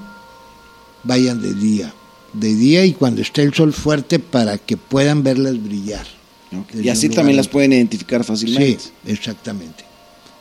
vayan 1.03 1.41
de 1.41 1.53
día, 1.53 1.93
de 2.33 2.55
día 2.55 2.85
y 2.85 2.93
cuando 2.93 3.21
esté 3.21 3.43
el 3.43 3.53
sol 3.53 3.73
fuerte 3.73 4.19
para 4.19 4.57
que 4.57 4.77
puedan 4.77 5.23
verlas 5.23 5.61
brillar. 5.61 6.05
Y 6.73 6.89
así 6.89 7.09
también 7.09 7.37
las 7.37 7.47
pueden 7.47 7.73
identificar 7.73 8.23
fácilmente. 8.23 8.79
Sí, 8.79 8.91
exactamente. 9.07 9.83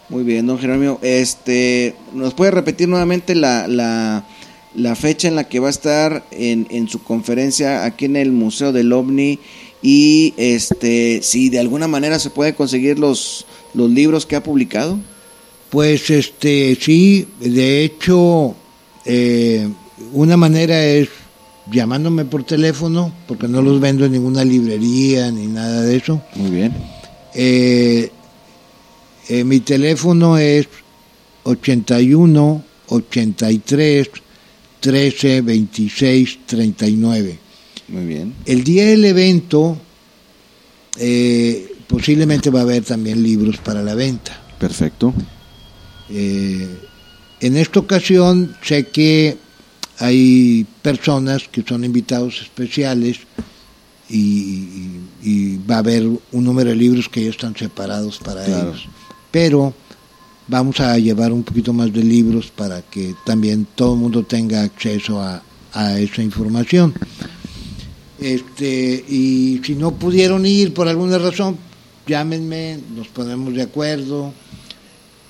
Muy 0.09 0.25
bien, 0.25 0.47
don 0.47 0.59
Jerónimo. 0.59 0.99
Este, 1.01 1.95
¿Nos 2.13 2.35
puede 2.35 2.51
repetir 2.51 2.89
nuevamente 2.89 3.35
la, 3.35 3.67
la, 3.67 4.27
la 4.75 4.95
fecha 4.95 5.29
en 5.29 5.37
la 5.37 5.45
que 5.45 5.59
va 5.59 5.69
a 5.69 5.71
estar 5.71 6.27
en, 6.31 6.67
en 6.71 6.89
su 6.89 7.03
conferencia 7.03 7.85
aquí 7.85 8.05
en 8.05 8.17
el 8.17 8.31
Museo 8.31 8.73
del 8.73 8.93
OVNI? 8.93 9.39
Y 9.81 10.35
este, 10.37 11.21
si 11.23 11.49
de 11.49 11.61
alguna 11.61 11.89
manera 11.89 12.19
se 12.19 12.31
puede 12.31 12.55
conseguir 12.55 12.99
los, 12.99 13.47
los 13.75 13.91
libros 13.91 14.27
que 14.27 14.37
ha 14.37 14.43
publicado. 14.43 14.99
Pues 15.73 16.11
este 16.11 16.77
sí, 16.79 17.27
de 17.41 17.83
hecho, 17.83 18.55
eh, 19.07 19.67
una 20.13 20.37
manera 20.37 20.85
es 20.85 21.09
llamándome 21.73 22.27
por 22.27 22.45
teléfono, 22.45 23.11
porque 23.27 23.49
no 23.49 23.63
los 23.63 23.81
vendo 23.81 24.05
en 24.05 24.13
ninguna 24.13 24.45
librería 24.45 25.31
ni 25.31 25.47
nada 25.47 25.81
de 25.81 25.97
eso. 25.97 26.21
Muy 26.35 26.51
bien. 26.51 26.75
Eh, 27.35 28.11
eh, 29.31 29.45
mi 29.45 29.61
teléfono 29.61 30.37
es 30.37 30.69
81 31.45 32.65
83 32.89 34.11
13 34.79 35.41
26 35.41 36.39
39. 36.45 37.39
Muy 37.89 38.05
bien. 38.05 38.35
El 38.45 38.63
día 38.63 38.85
del 38.85 39.07
evento 39.07 39.79
eh, 40.99 41.73
posiblemente 41.87 42.51
va 42.51 42.59
a 42.59 42.63
haber 42.65 42.85
también 42.85 43.23
libros 43.23 43.57
para 43.57 43.83
la 43.83 43.95
venta. 43.95 44.39
Perfecto. 44.59 45.15
Eh, 46.11 46.69
en 47.41 47.57
esta 47.57 47.81
ocasión 47.81 48.57
sé 48.63 48.89
que 48.89 49.37
hay 49.99 50.67
personas 50.83 51.49
que 51.51 51.63
son 51.63 51.85
invitados 51.85 52.41
especiales 52.43 53.19
y, 54.09 54.19
y- 54.19 55.01
y 55.23 55.57
va 55.59 55.77
a 55.77 55.79
haber 55.79 56.05
un 56.07 56.45
número 56.45 56.71
de 56.71 56.77
libros 56.77 57.09
que 57.09 57.25
ya 57.25 57.31
están 57.31 57.57
separados 57.57 58.19
para 58.19 58.45
Claro. 58.45 58.71
ellos. 58.71 58.85
Pero 59.31 59.75
vamos 60.49 60.81
a 60.81 60.99
llevar 60.99 61.33
un 61.33 61.43
poquito 61.45 61.73
más 61.73 61.93
de 61.93 62.03
libros 62.03 62.51
para 62.55 62.83
que 62.83 63.15
también 63.25 63.67
todo 63.75 63.95
el 63.95 64.01
mundo 64.01 64.23
tenga 64.25 64.63
acceso 64.63 65.21
a, 65.21 65.43
a 65.73 65.99
esa 65.99 66.23
información. 66.23 66.93
Este, 68.21 69.05
y 69.09 69.61
si 69.65 69.75
no 69.75 69.93
pudieron 69.93 70.47
ir 70.47 70.73
por 70.75 70.87
alguna 70.89 71.19
razón, 71.19 71.57
llámenme, 72.07 72.79
nos 72.95 73.09
ponemos 73.09 73.55
de 73.55 73.63
acuerdo 73.63 74.33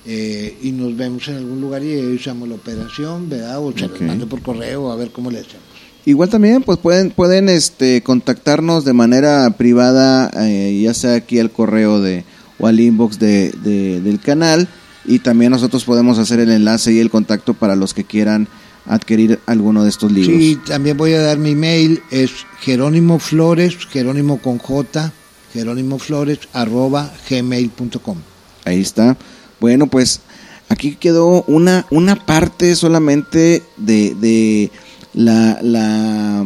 eh, 0.05 0.57
y 0.61 0.71
nos 0.71 0.95
vemos 0.97 1.27
en 1.27 1.35
algún 1.37 1.61
lugar 1.61 1.83
y 1.83 1.93
hacemos 2.17 2.47
la 2.47 2.55
operación, 2.55 3.29
¿verdad? 3.29 3.59
O 3.59 3.71
se 3.77 3.85
Ok. 3.85 3.99
los 3.99 4.01
mando 4.01 4.27
por 4.27 4.41
correo 4.41 4.91
a 4.91 4.95
ver 4.95 5.11
cómo 5.11 5.31
le 5.31 5.39
hacemos. 5.39 5.63
Igual 6.05 6.27
también 6.29 6.61
pues 6.63 6.77
pueden 6.79 7.11
pueden 7.11 7.47
este 7.47 8.03
contactarnos 8.03 8.83
de 8.83 8.91
manera 8.93 9.49
privada 9.57 10.29
eh, 10.45 10.81
ya 10.83 10.93
sea 10.93 11.15
aquí 11.15 11.39
al 11.39 11.49
correo 11.51 12.01
de 12.01 12.25
o 12.59 12.67
al 12.67 12.79
inbox 12.79 13.19
de, 13.19 13.51
de- 13.63 14.01
del 14.01 14.19
canal 14.19 14.67
y 15.05 15.19
también 15.19 15.51
nosotros 15.51 15.85
podemos 15.85 16.19
hacer 16.19 16.41
el 16.41 16.51
enlace 16.51 16.91
y 16.91 16.99
el 16.99 17.09
contacto 17.09 17.53
para 17.53 17.75
los 17.77 17.93
que 17.93 18.03
quieran 18.03 18.49
adquirir 18.85 19.39
alguno 19.45 19.83
de 19.83 19.89
estos 19.89 20.11
libros. 20.11 20.37
Sí, 20.37 20.59
también 20.67 20.97
voy 20.97 21.13
a 21.13 21.21
dar 21.21 21.37
mi 21.37 21.55
mail, 21.55 22.01
es 22.11 22.31
Jerónimo 22.59 23.17
Flores, 23.19 23.77
Jerónimo 23.89 24.39
con 24.39 24.57
J, 24.57 25.13
Jerónimo 25.53 25.99
Flores, 25.99 26.39
arroba 26.51 27.13
gmail.com. 27.29 28.17
Ahí 28.65 28.81
está. 28.81 29.17
Bueno, 29.63 29.87
pues 29.87 30.19
aquí 30.67 30.97
quedó 30.99 31.43
una, 31.43 31.85
una 31.89 32.17
parte 32.17 32.75
solamente 32.75 33.63
de, 33.77 34.13
de 34.13 34.71
la, 35.13 35.57
la, 35.61 36.45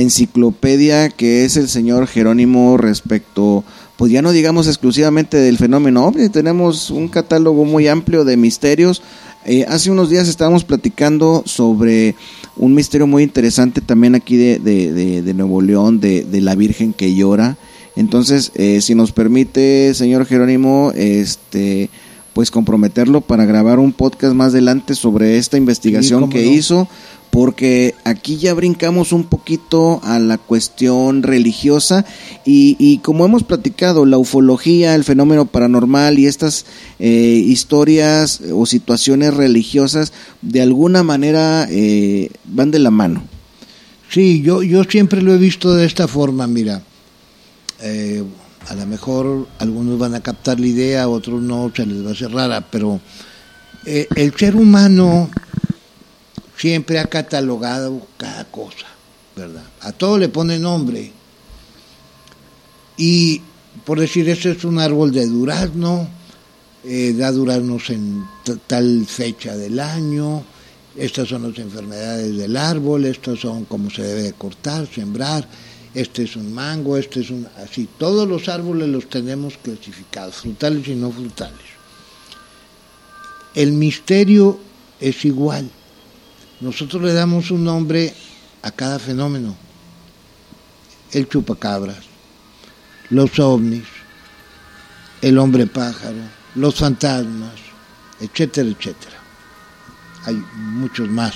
enciclopedia 0.00 1.08
que 1.08 1.44
es 1.44 1.56
el 1.56 1.68
señor 1.68 2.08
Jerónimo 2.08 2.78
respecto, 2.78 3.62
pues 3.96 4.10
ya 4.10 4.22
no 4.22 4.32
digamos 4.32 4.66
exclusivamente 4.66 5.36
del 5.36 5.56
fenómeno 5.56 6.04
ovni, 6.04 6.28
tenemos 6.28 6.90
un 6.90 7.06
catálogo 7.06 7.64
muy 7.64 7.86
amplio 7.86 8.24
de 8.24 8.36
misterios. 8.36 9.02
Eh, 9.44 9.64
hace 9.68 9.92
unos 9.92 10.10
días 10.10 10.26
estábamos 10.26 10.64
platicando 10.64 11.44
sobre 11.46 12.16
un 12.56 12.74
misterio 12.74 13.06
muy 13.06 13.22
interesante 13.22 13.80
también 13.80 14.16
aquí 14.16 14.36
de, 14.36 14.58
de, 14.58 14.92
de- 14.92 15.22
de 15.22 15.34
Nuevo 15.34 15.62
León, 15.62 16.00
de, 16.00 16.24
de 16.24 16.40
la 16.40 16.56
Virgen 16.56 16.92
que 16.92 17.14
llora. 17.14 17.56
Entonces, 17.94 18.50
eh, 18.56 18.80
si 18.82 18.96
nos 18.96 19.12
permite, 19.12 19.94
señor 19.94 20.26
Jerónimo, 20.26 20.92
este, 20.96 21.88
pues 22.36 22.50
comprometerlo 22.50 23.22
para 23.22 23.46
grabar 23.46 23.78
un 23.78 23.94
podcast 23.94 24.34
más 24.34 24.52
adelante 24.52 24.94
sobre 24.94 25.38
esta 25.38 25.56
investigación 25.56 26.28
que 26.28 26.44
no. 26.44 26.52
hizo, 26.52 26.86
porque 27.30 27.94
aquí 28.04 28.36
ya 28.36 28.52
brincamos 28.52 29.12
un 29.12 29.24
poquito 29.24 30.02
a 30.04 30.18
la 30.18 30.36
cuestión 30.36 31.22
religiosa 31.22 32.04
y, 32.44 32.76
y 32.78 32.98
como 32.98 33.24
hemos 33.24 33.42
platicado, 33.42 34.04
la 34.04 34.18
ufología, 34.18 34.94
el 34.94 35.04
fenómeno 35.04 35.46
paranormal 35.46 36.18
y 36.18 36.26
estas 36.26 36.66
eh, 36.98 37.08
historias 37.08 38.42
o 38.52 38.66
situaciones 38.66 39.32
religiosas 39.32 40.12
de 40.42 40.60
alguna 40.60 41.02
manera 41.02 41.66
eh, 41.70 42.28
van 42.44 42.70
de 42.70 42.80
la 42.80 42.90
mano. 42.90 43.22
Sí, 44.10 44.42
yo, 44.42 44.62
yo 44.62 44.84
siempre 44.84 45.22
lo 45.22 45.32
he 45.32 45.38
visto 45.38 45.72
de 45.74 45.86
esta 45.86 46.06
forma, 46.06 46.46
mira. 46.46 46.82
Eh, 47.80 48.22
a 48.68 48.74
lo 48.74 48.86
mejor 48.86 49.46
algunos 49.58 49.98
van 49.98 50.14
a 50.14 50.20
captar 50.20 50.58
la 50.58 50.66
idea, 50.66 51.08
otros 51.08 51.40
no, 51.40 51.72
se 51.74 51.86
les 51.86 52.04
va 52.04 52.10
a 52.10 52.12
hacer 52.12 52.32
rara, 52.32 52.60
pero 52.60 53.00
eh, 53.84 54.08
el 54.16 54.34
ser 54.34 54.56
humano 54.56 55.30
siempre 56.56 56.98
ha 56.98 57.04
catalogado 57.04 58.06
cada 58.16 58.44
cosa, 58.46 58.86
¿verdad? 59.36 59.64
A 59.80 59.92
todo 59.92 60.18
le 60.18 60.28
pone 60.28 60.58
nombre. 60.58 61.12
Y 62.96 63.40
por 63.84 64.00
decir, 64.00 64.28
ese 64.28 64.52
es 64.52 64.64
un 64.64 64.78
árbol 64.78 65.12
de 65.12 65.26
durazno, 65.26 66.08
eh, 66.84 67.14
da 67.16 67.30
duraznos 67.30 67.90
en 67.90 68.24
tal 68.66 69.06
fecha 69.06 69.56
del 69.56 69.78
año, 69.78 70.44
estas 70.96 71.28
son 71.28 71.48
las 71.48 71.58
enfermedades 71.58 72.36
del 72.36 72.56
árbol, 72.56 73.04
estos 73.04 73.40
son 73.40 73.66
cómo 73.66 73.90
se 73.90 74.02
debe 74.02 74.22
de 74.22 74.32
cortar, 74.32 74.88
sembrar, 74.92 75.46
este 75.96 76.24
es 76.24 76.36
un 76.36 76.52
mango, 76.52 76.98
este 76.98 77.20
es 77.20 77.30
un... 77.30 77.48
Así, 77.56 77.88
todos 77.98 78.28
los 78.28 78.50
árboles 78.50 78.86
los 78.90 79.08
tenemos 79.08 79.56
clasificados, 79.56 80.36
frutales 80.36 80.86
y 80.88 80.94
no 80.94 81.10
frutales. 81.10 81.64
El 83.54 83.72
misterio 83.72 84.60
es 85.00 85.24
igual. 85.24 85.70
Nosotros 86.60 87.02
le 87.02 87.14
damos 87.14 87.50
un 87.50 87.64
nombre 87.64 88.12
a 88.60 88.70
cada 88.72 88.98
fenómeno. 88.98 89.56
El 91.12 91.30
chupacabras, 91.30 92.04
los 93.08 93.38
ovnis, 93.38 93.86
el 95.22 95.38
hombre 95.38 95.66
pájaro, 95.66 96.18
los 96.56 96.74
fantasmas, 96.74 97.54
etcétera, 98.20 98.68
etcétera. 98.68 99.16
Hay 100.26 100.34
muchos 100.56 101.08
más. 101.08 101.32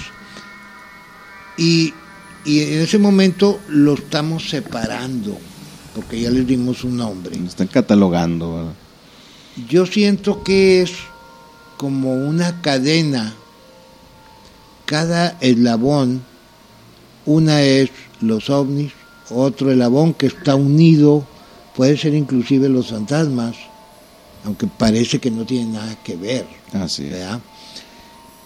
Y, 1.56 1.94
y 2.44 2.60
en 2.60 2.80
ese 2.80 2.98
momento 2.98 3.60
lo 3.68 3.94
estamos 3.94 4.48
separando, 4.48 5.38
porque 5.94 6.20
ya 6.20 6.30
les 6.30 6.46
dimos 6.46 6.84
un 6.84 6.96
nombre. 6.96 7.36
Están 7.36 7.68
catalogando. 7.68 8.54
¿verdad? 8.54 8.72
Yo 9.68 9.86
siento 9.86 10.42
que 10.42 10.82
es 10.82 10.92
como 11.76 12.14
una 12.14 12.60
cadena, 12.60 13.34
cada 14.86 15.36
eslabón, 15.40 16.22
una 17.26 17.62
es 17.62 17.90
los 18.20 18.50
ovnis, 18.50 18.92
otro 19.30 19.70
eslabón 19.70 20.14
que 20.14 20.26
está 20.26 20.54
unido, 20.54 21.26
puede 21.76 21.96
ser 21.96 22.14
inclusive 22.14 22.68
los 22.68 22.88
fantasmas, 22.88 23.56
aunque 24.44 24.66
parece 24.66 25.18
que 25.18 25.30
no 25.30 25.44
tiene 25.44 25.72
nada 25.72 25.96
que 26.02 26.16
ver. 26.16 26.46
Así 26.72 27.04
es. 27.04 27.12
¿verdad? 27.12 27.40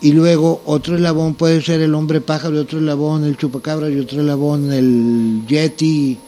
Y 0.04 0.12
luego 0.12 0.60
otro 0.66 0.96
eslabón 0.96 1.34
puede 1.34 1.62
ser 1.62 1.80
el 1.80 1.94
hombre 1.94 2.20
pájaro, 2.20 2.60
otro 2.60 2.78
eslabón 2.78 3.24
el 3.24 3.38
chupacabra, 3.38 3.88
y 3.88 3.98
otro 3.98 4.20
eslabón 4.20 4.70
el 4.70 5.42
yeti, 5.48 6.18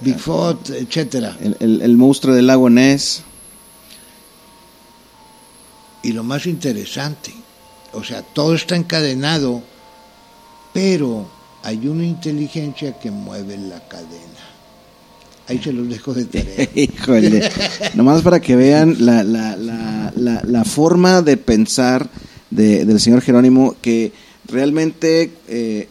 Bigfoot, 0.00 0.70
etcétera. 0.70 1.36
El, 1.42 1.54
el- 1.60 1.82
el 1.82 1.96
monstruo 1.98 2.34
del 2.34 2.46
lago 2.46 2.70
Ness. 2.70 3.22
Y 6.02 6.12
lo 6.12 6.24
más 6.24 6.46
interesante, 6.46 7.34
o 7.92 8.02
sea, 8.04 8.22
todo 8.22 8.54
está 8.54 8.74
encadenado, 8.76 9.60
pero 10.72 11.26
hay 11.62 11.88
una 11.88 12.04
inteligencia 12.04 12.98
que 12.98 13.10
mueve 13.10 13.58
la 13.58 13.80
cadena. 13.86 14.46
Ahí 15.48 15.60
se 15.62 15.72
los 15.74 15.88
dejo 15.88 16.14
de 16.14 16.24
tarea. 16.24 16.68
Híjole. 16.74 17.50
Nomás 17.94 18.22
para 18.22 18.40
que 18.40 18.56
vean 18.56 18.96
la, 19.00 19.22
la, 19.24 19.56
la, 19.56 20.12
la 20.44 20.64
forma 20.64 21.20
de 21.22 21.36
pensar 21.36 22.08
de- 22.50 22.84
del 22.84 23.00
señor 23.00 23.20
Jerónimo, 23.22 23.74
que 23.82 24.12
realmente 24.46 25.30
eh, 25.48 25.88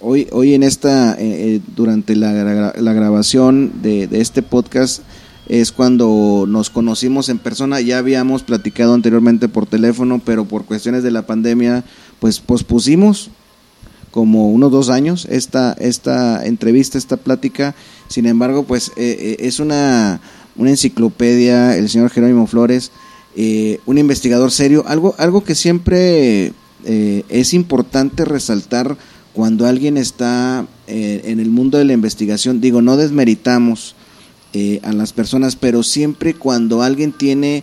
hoy, 0.00 0.28
hoy 0.32 0.54
en 0.54 0.62
esta, 0.62 1.12
eh, 1.14 1.16
eh, 1.56 1.60
durante 1.76 2.14
la, 2.16 2.72
la 2.76 2.92
grabación 2.92 3.72
de, 3.82 4.06
de 4.06 4.20
este 4.20 4.42
podcast, 4.42 5.02
es 5.48 5.70
cuando 5.70 6.44
nos 6.48 6.70
conocimos 6.70 7.28
en 7.28 7.38
persona. 7.38 7.80
Ya 7.80 7.98
habíamos 7.98 8.42
platicado 8.42 8.94
anteriormente 8.94 9.48
por 9.48 9.66
teléfono, 9.66 10.20
pero 10.24 10.44
por 10.44 10.64
cuestiones 10.64 11.02
de 11.04 11.12
la 11.12 11.26
pandemia, 11.26 11.84
pues 12.18 12.40
pospusimos 12.40 13.30
como 14.10 14.50
unos 14.50 14.72
dos 14.72 14.88
años 14.88 15.26
esta, 15.30 15.72
esta 15.78 16.44
entrevista, 16.46 16.98
esta 16.98 17.16
plática. 17.16 17.74
Sin 18.08 18.26
embargo, 18.26 18.64
pues 18.64 18.88
eh, 18.96 19.16
eh, 19.20 19.36
es 19.40 19.60
una, 19.60 20.20
una 20.56 20.70
enciclopedia, 20.70 21.76
el 21.76 21.88
señor 21.90 22.10
Jerónimo 22.10 22.46
Flores, 22.46 22.90
eh, 23.36 23.80
un 23.86 23.98
investigador 23.98 24.50
serio, 24.50 24.84
algo, 24.86 25.14
algo 25.18 25.44
que 25.44 25.54
siempre 25.54 26.52
eh, 26.84 27.22
es 27.28 27.52
importante 27.54 28.24
resaltar 28.24 28.96
cuando 29.32 29.66
alguien 29.66 29.98
está 29.98 30.66
eh, 30.86 31.20
en 31.26 31.38
el 31.40 31.50
mundo 31.50 31.76
de 31.78 31.84
la 31.84 31.92
investigación. 31.92 32.60
Digo, 32.60 32.80
no 32.80 32.96
desmeritamos 32.96 33.94
eh, 34.54 34.80
a 34.82 34.92
las 34.92 35.12
personas, 35.12 35.54
pero 35.56 35.82
siempre 35.82 36.32
cuando 36.34 36.82
alguien 36.82 37.12
tiene 37.12 37.62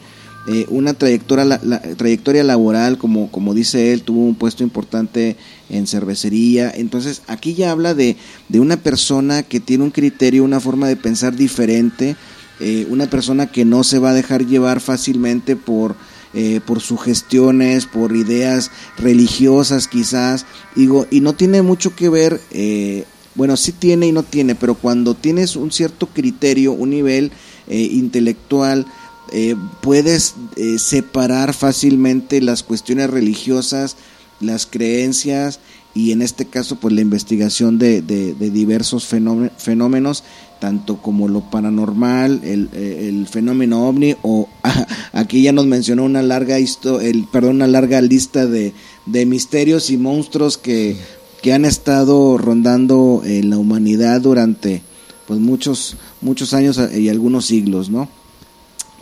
una 0.68 0.94
trayectoria, 0.94 1.46
la- 1.46 1.62
la- 1.64 1.80
trayectoria 1.82 2.44
laboral, 2.44 2.98
como, 2.98 3.32
como 3.32 3.54
dice 3.54 3.94
él, 3.94 4.02
tuvo 4.02 4.20
un 4.26 4.36
puesto 4.36 4.62
importante 4.62 5.38
en 5.70 5.88
cervecería. 5.88 6.70
Entonces, 6.70 7.22
aquí 7.28 7.54
ya 7.54 7.72
habla 7.72 7.94
de, 7.94 8.18
de 8.50 8.60
una 8.60 8.76
persona 8.76 9.44
que 9.44 9.62
tiene 9.62 9.86
un 9.86 9.92
criterio, 9.92 10.44
una 10.44 10.60
forma 10.60 10.90
de 10.90 10.98
pensar 10.98 11.34
diferente, 11.38 12.18
eh, 12.64 12.88
una 12.90 13.10
persona 13.10 13.52
que 13.52 13.66
no 13.66 13.84
se 13.84 14.00
va 14.00 14.12
a 14.12 14.14
dejar 14.14 14.46
llevar 14.46 14.80
fácilmente 14.80 15.56
por, 15.56 15.96
eh, 16.34 16.62
por 16.66 16.80
sugestiones, 16.80 17.86
por 17.86 18.16
ideas 18.16 18.72
religiosas 18.98 19.88
quizás, 19.88 20.46
digo, 20.76 21.06
y 21.12 21.22
no 21.22 21.34
tiene 21.34 21.62
mucho 21.62 21.96
que 21.96 22.10
ver, 22.10 22.40
eh, 22.52 23.06
bueno, 23.36 23.58
sí 23.58 23.72
tiene 23.72 24.08
y 24.08 24.12
no 24.12 24.24
tiene, 24.24 24.56
pero 24.56 24.76
cuando 24.76 25.14
tienes 25.14 25.56
un 25.56 25.72
cierto 25.72 26.08
criterio, 26.08 26.72
un 26.72 26.92
nivel 26.92 27.32
eh, 27.68 27.90
intelectual, 27.92 28.86
eh, 29.32 29.56
puedes 29.82 30.36
eh, 30.56 30.78
separar 30.78 31.54
fácilmente 31.54 32.42
las 32.42 32.62
cuestiones 32.62 33.10
religiosas, 33.10 33.96
las 34.40 34.68
creencias 34.68 35.60
y 35.96 36.12
en 36.12 36.22
este 36.22 36.46
caso 36.46 36.78
pues 36.78 36.94
la 36.94 37.02
investigación 37.02 37.78
de, 37.78 38.02
de- 38.02 38.34
de 38.34 38.50
diversos 38.50 39.06
fenómen- 39.12 39.52
fenómenos, 39.58 40.24
tanto 40.60 40.98
como 41.02 41.28
lo 41.28 41.42
paranormal, 41.52 42.42
el, 42.44 42.70
eh, 42.74 43.08
el 43.10 43.28
fenómeno 43.28 43.88
ovni 43.88 44.16
o 44.24 44.48
aquí 45.14 45.44
ya 45.44 45.52
nos 45.52 45.66
mencionó 45.68 46.04
una 46.04 46.22
larga 46.24 46.58
histo- 46.60 47.00
el, 47.02 47.26
perdón, 47.32 47.58
una 47.58 47.68
larga 47.68 48.02
lista 48.02 48.46
de, 48.48 48.74
de 49.06 49.26
misterios 49.26 49.90
y 49.90 49.98
monstruos 49.98 50.58
que, 50.58 50.96
que 51.42 51.54
han 51.54 51.66
estado 51.66 52.38
rondando 52.38 53.22
en 53.26 53.50
la 53.50 53.58
humanidad 53.58 54.22
durante 54.22 54.82
pues 55.28 55.40
muchos 55.40 55.96
muchos 56.22 56.54
años 56.54 56.78
eh, 56.78 57.00
y 57.02 57.10
algunos 57.10 57.46
siglos, 57.46 57.90
¿no? 57.90 58.08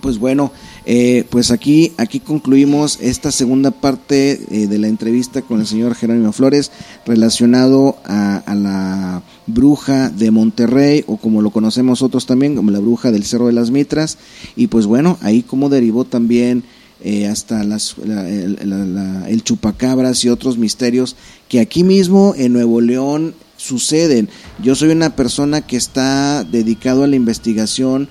Pues 0.02 0.18
bueno, 0.18 0.52
eh, 0.86 1.26
pues 1.30 1.52
aquí, 1.52 1.92
aquí 1.98 2.20
concluimos 2.20 2.98
esta 3.02 3.32
segunda 3.32 3.70
parte 3.72 4.42
eh, 4.50 4.68
de 4.68 4.78
la 4.80 4.88
entrevista 4.88 5.42
con 5.44 5.60
el 5.60 5.68
señor 5.68 5.94
Jerónimo 5.96 6.32
Flores 6.32 6.72
relacionado 7.06 7.98
a, 8.06 8.44
la 8.56 9.22
bruja 9.48 10.10
de 10.10 10.32
Monterrey 10.32 11.04
o 11.08 11.18
como 11.18 11.42
lo 11.42 11.52
conocemos 11.52 12.02
otros 12.02 12.26
también 12.26 12.56
como 12.56 12.72
la 12.72 12.80
bruja 12.80 13.12
del 13.12 13.24
Cerro 13.26 13.48
de 13.48 13.54
las 13.54 13.70
Mitras 13.72 14.18
y 14.56 14.68
pues 14.68 14.86
bueno, 14.88 15.18
ahí 15.22 15.44
como 15.44 15.70
derivó 15.70 16.04
también 16.06 16.64
eh, 17.04 17.28
hasta 17.28 17.64
las, 17.64 17.96
la- 18.04 18.28
el, 18.30 18.58
la- 18.64 18.86
la- 18.86 19.30
el 19.30 19.44
chupacabras 19.44 20.24
y 20.26 20.30
otros 20.30 20.58
misterios 20.58 21.16
que 21.50 21.60
aquí 21.60 21.84
mismo 21.84 22.34
en 22.38 22.54
Nuevo 22.54 22.82
León 22.82 23.34
suceden. 23.58 24.30
Yo 24.64 24.74
soy 24.76 24.90
una 24.90 25.16
persona 25.16 25.62
que 25.62 25.78
está 25.78 26.44
dedicado 26.44 27.04
a 27.04 27.08
la 27.08 27.16
investigación 27.16 28.08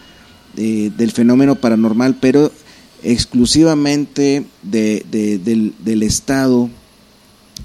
eh, 0.57 0.91
del 0.97 1.11
fenómeno 1.13 1.55
paranormal, 1.57 2.17
pero 2.21 2.51
exclusivamente 3.03 4.45
de, 4.63 5.05
de- 5.11 5.39
del, 5.39 5.75
del 5.79 6.03
estado 6.03 6.69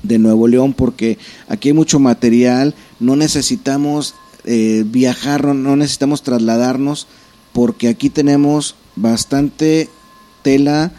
de 0.03 0.19
Nuevo 0.19 0.47
León, 0.47 0.73
porque 0.73 1.17
aquí 1.47 1.69
hay 1.69 1.73
mucho 1.73 1.99
material, 1.99 2.75
no 2.99 3.15
necesitamos 3.15 4.13
eh, 4.45 4.83
viajar, 4.85 5.45
no- 5.55 5.75
necesitamos 5.75 6.21
trasladarnos, 6.23 7.07
porque 7.53 7.87
aquí 7.87 8.09
tenemos 8.09 8.75
bastante 8.95 9.89
tela 10.43 10.91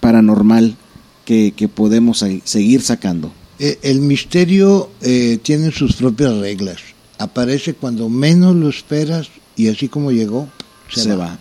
paranormal 0.00 0.76
que, 1.24 1.52
que 1.56 1.68
podemos 1.68 2.24
seguir 2.44 2.82
sacando. 2.82 3.32
Eh, 3.58 3.78
el 3.82 4.00
misterio 4.00 4.90
eh, 5.00 5.38
tiene 5.42 5.70
sus 5.72 5.94
propias 5.96 6.36
reglas. 6.36 6.78
Aparece 7.18 7.74
cuando 7.74 8.08
menos 8.08 8.54
lo 8.56 8.68
esperas 8.68 9.28
y 9.56 9.68
así 9.68 9.88
como 9.88 10.10
llegó, 10.12 10.48
se, 10.92 11.02
Se 11.02 11.14
va. 11.16 11.26
va. 11.26 11.38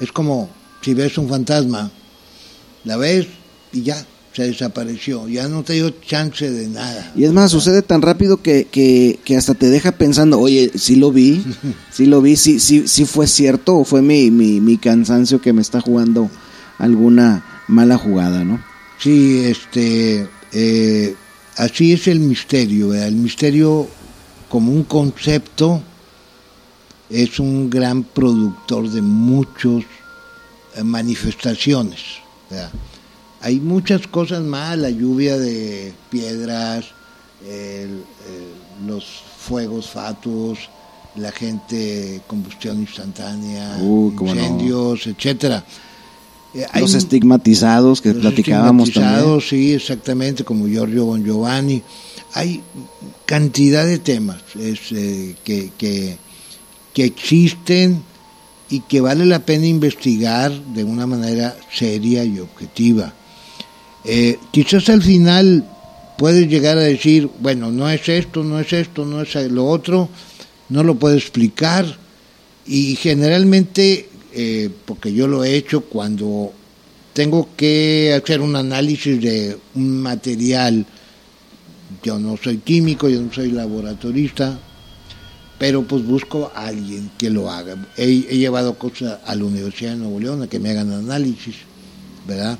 Es 0.00 0.10
como 0.10 0.48
si 0.82 0.94
ves 0.94 1.16
un 1.18 1.28
fantasma, 1.28 1.90
la 2.84 2.96
ves 2.96 3.26
y 3.72 3.82
ya, 3.82 4.04
se 4.32 4.44
desapareció. 4.44 5.28
Ya 5.28 5.48
no 5.48 5.62
te 5.62 5.74
dio 5.74 5.90
chance 5.90 6.50
de 6.50 6.68
nada. 6.68 7.12
Y 7.14 7.24
es 7.24 7.32
más, 7.32 7.50
sucede 7.50 7.82
tan 7.82 8.02
rápido 8.02 8.42
que, 8.42 8.64
que, 8.64 9.18
que 9.24 9.36
hasta 9.36 9.54
te 9.54 9.68
deja 9.68 9.92
pensando, 9.92 10.38
oye, 10.40 10.70
sí 10.74 10.96
lo 10.96 11.12
vi, 11.12 11.44
sí 11.90 12.06
lo 12.06 12.20
vi, 12.22 12.36
sí, 12.36 12.60
sí, 12.60 12.86
sí 12.86 13.04
fue 13.04 13.26
cierto 13.26 13.78
o 13.78 13.84
fue 13.84 14.02
mi, 14.02 14.30
mi, 14.30 14.60
mi 14.60 14.78
cansancio 14.78 15.40
que 15.40 15.52
me 15.52 15.62
está 15.62 15.80
jugando 15.80 16.30
alguna 16.78 17.62
mala 17.68 17.96
jugada, 17.96 18.44
¿no? 18.44 18.62
Sí, 18.98 19.40
este, 19.44 20.28
eh, 20.52 21.14
así 21.56 21.92
es 21.92 22.08
el 22.08 22.20
misterio. 22.20 22.88
¿verdad? 22.88 23.08
El 23.08 23.16
misterio 23.16 23.88
como 24.48 24.72
un 24.72 24.84
concepto 24.84 25.82
es 27.10 27.38
un 27.38 27.68
gran 27.68 28.04
productor 28.04 28.88
de 28.90 29.02
muchos 29.02 29.84
manifestaciones. 30.84 32.00
¿verdad? 32.50 32.70
Hay 33.40 33.60
muchas 33.60 34.06
cosas 34.06 34.42
más, 34.42 34.78
la 34.78 34.90
lluvia 34.90 35.36
de 35.38 35.92
piedras, 36.10 36.86
el- 37.46 38.02
el- 38.28 38.86
los 38.86 39.04
fuegos 39.38 39.88
fatuos, 39.90 40.58
la 41.16 41.32
gente, 41.32 42.20
combustión 42.26 42.80
instantánea, 42.80 43.76
cómo 43.78 44.34
no. 44.34 44.40
incendios, 44.40 45.06
etcétera. 45.06 45.64
Eh, 46.54 46.66
Los 46.78 46.94
estigmatizados 46.94 48.00
que 48.00 48.12
los 48.12 48.20
platicábamos 48.22 48.90
también. 48.92 49.04
estigmatizados, 49.14 49.48
Sí, 49.48 49.72
exactamente, 49.72 50.44
como 50.44 50.66
Giorgio 50.68 51.06
Bon 51.06 51.24
Giovanni. 51.24 51.82
Hay 52.34 52.62
cantidad 53.26 53.84
de 53.86 53.98
temas 53.98 54.38
es, 54.58 54.80
eh, 54.92 55.34
que, 55.44 55.70
que, 55.76 56.16
que 56.94 57.04
existen 57.04 58.02
y 58.72 58.80
que 58.80 59.02
vale 59.02 59.26
la 59.26 59.40
pena 59.40 59.66
investigar 59.66 60.50
de 60.50 60.82
una 60.82 61.06
manera 61.06 61.54
seria 61.70 62.24
y 62.24 62.38
objetiva. 62.38 63.12
Eh, 64.02 64.38
quizás 64.50 64.88
al 64.88 65.02
final 65.02 65.68
puedes 66.16 66.48
llegar 66.48 66.78
a 66.78 66.80
decir, 66.80 67.28
bueno, 67.40 67.70
no 67.70 67.90
es 67.90 68.08
esto, 68.08 68.42
no 68.42 68.58
es 68.58 68.72
esto, 68.72 69.04
no 69.04 69.20
es 69.20 69.34
lo 69.50 69.66
otro, 69.66 70.08
no 70.70 70.82
lo 70.82 70.94
puedo 70.94 71.14
explicar 71.14 71.84
y 72.66 72.96
generalmente, 72.96 74.08
eh, 74.32 74.70
porque 74.86 75.12
yo 75.12 75.28
lo 75.28 75.44
he 75.44 75.54
hecho 75.54 75.82
cuando 75.82 76.50
tengo 77.12 77.50
que 77.54 78.18
hacer 78.18 78.40
un 78.40 78.56
análisis 78.56 79.20
de 79.20 79.54
un 79.74 80.00
material, 80.00 80.86
yo 82.02 82.18
no 82.18 82.38
soy 82.42 82.56
químico, 82.56 83.06
yo 83.10 83.20
no 83.20 83.30
soy 83.30 83.50
laboratorista, 83.50 84.58
pero 85.62 85.84
pues 85.84 86.04
busco 86.04 86.50
a 86.56 86.66
alguien 86.66 87.08
que 87.16 87.30
lo 87.30 87.48
haga. 87.48 87.76
He, 87.96 88.26
he 88.28 88.36
llevado 88.36 88.74
cosas 88.74 89.20
a 89.24 89.36
la 89.36 89.44
Universidad 89.44 89.92
de 89.92 89.98
Nuevo 89.98 90.18
León 90.18 90.42
a 90.42 90.48
que 90.48 90.58
me 90.58 90.70
hagan 90.70 90.90
análisis 90.90 91.54
¿verdad? 92.26 92.58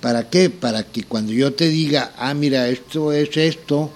¿Para 0.00 0.28
qué? 0.28 0.50
Para 0.50 0.82
que 0.82 1.04
cuando 1.04 1.32
yo 1.32 1.52
te 1.52 1.68
diga, 1.68 2.12
ah, 2.18 2.34
mira, 2.34 2.68
esto 2.68 3.12
es 3.12 3.36
esto, 3.36 3.92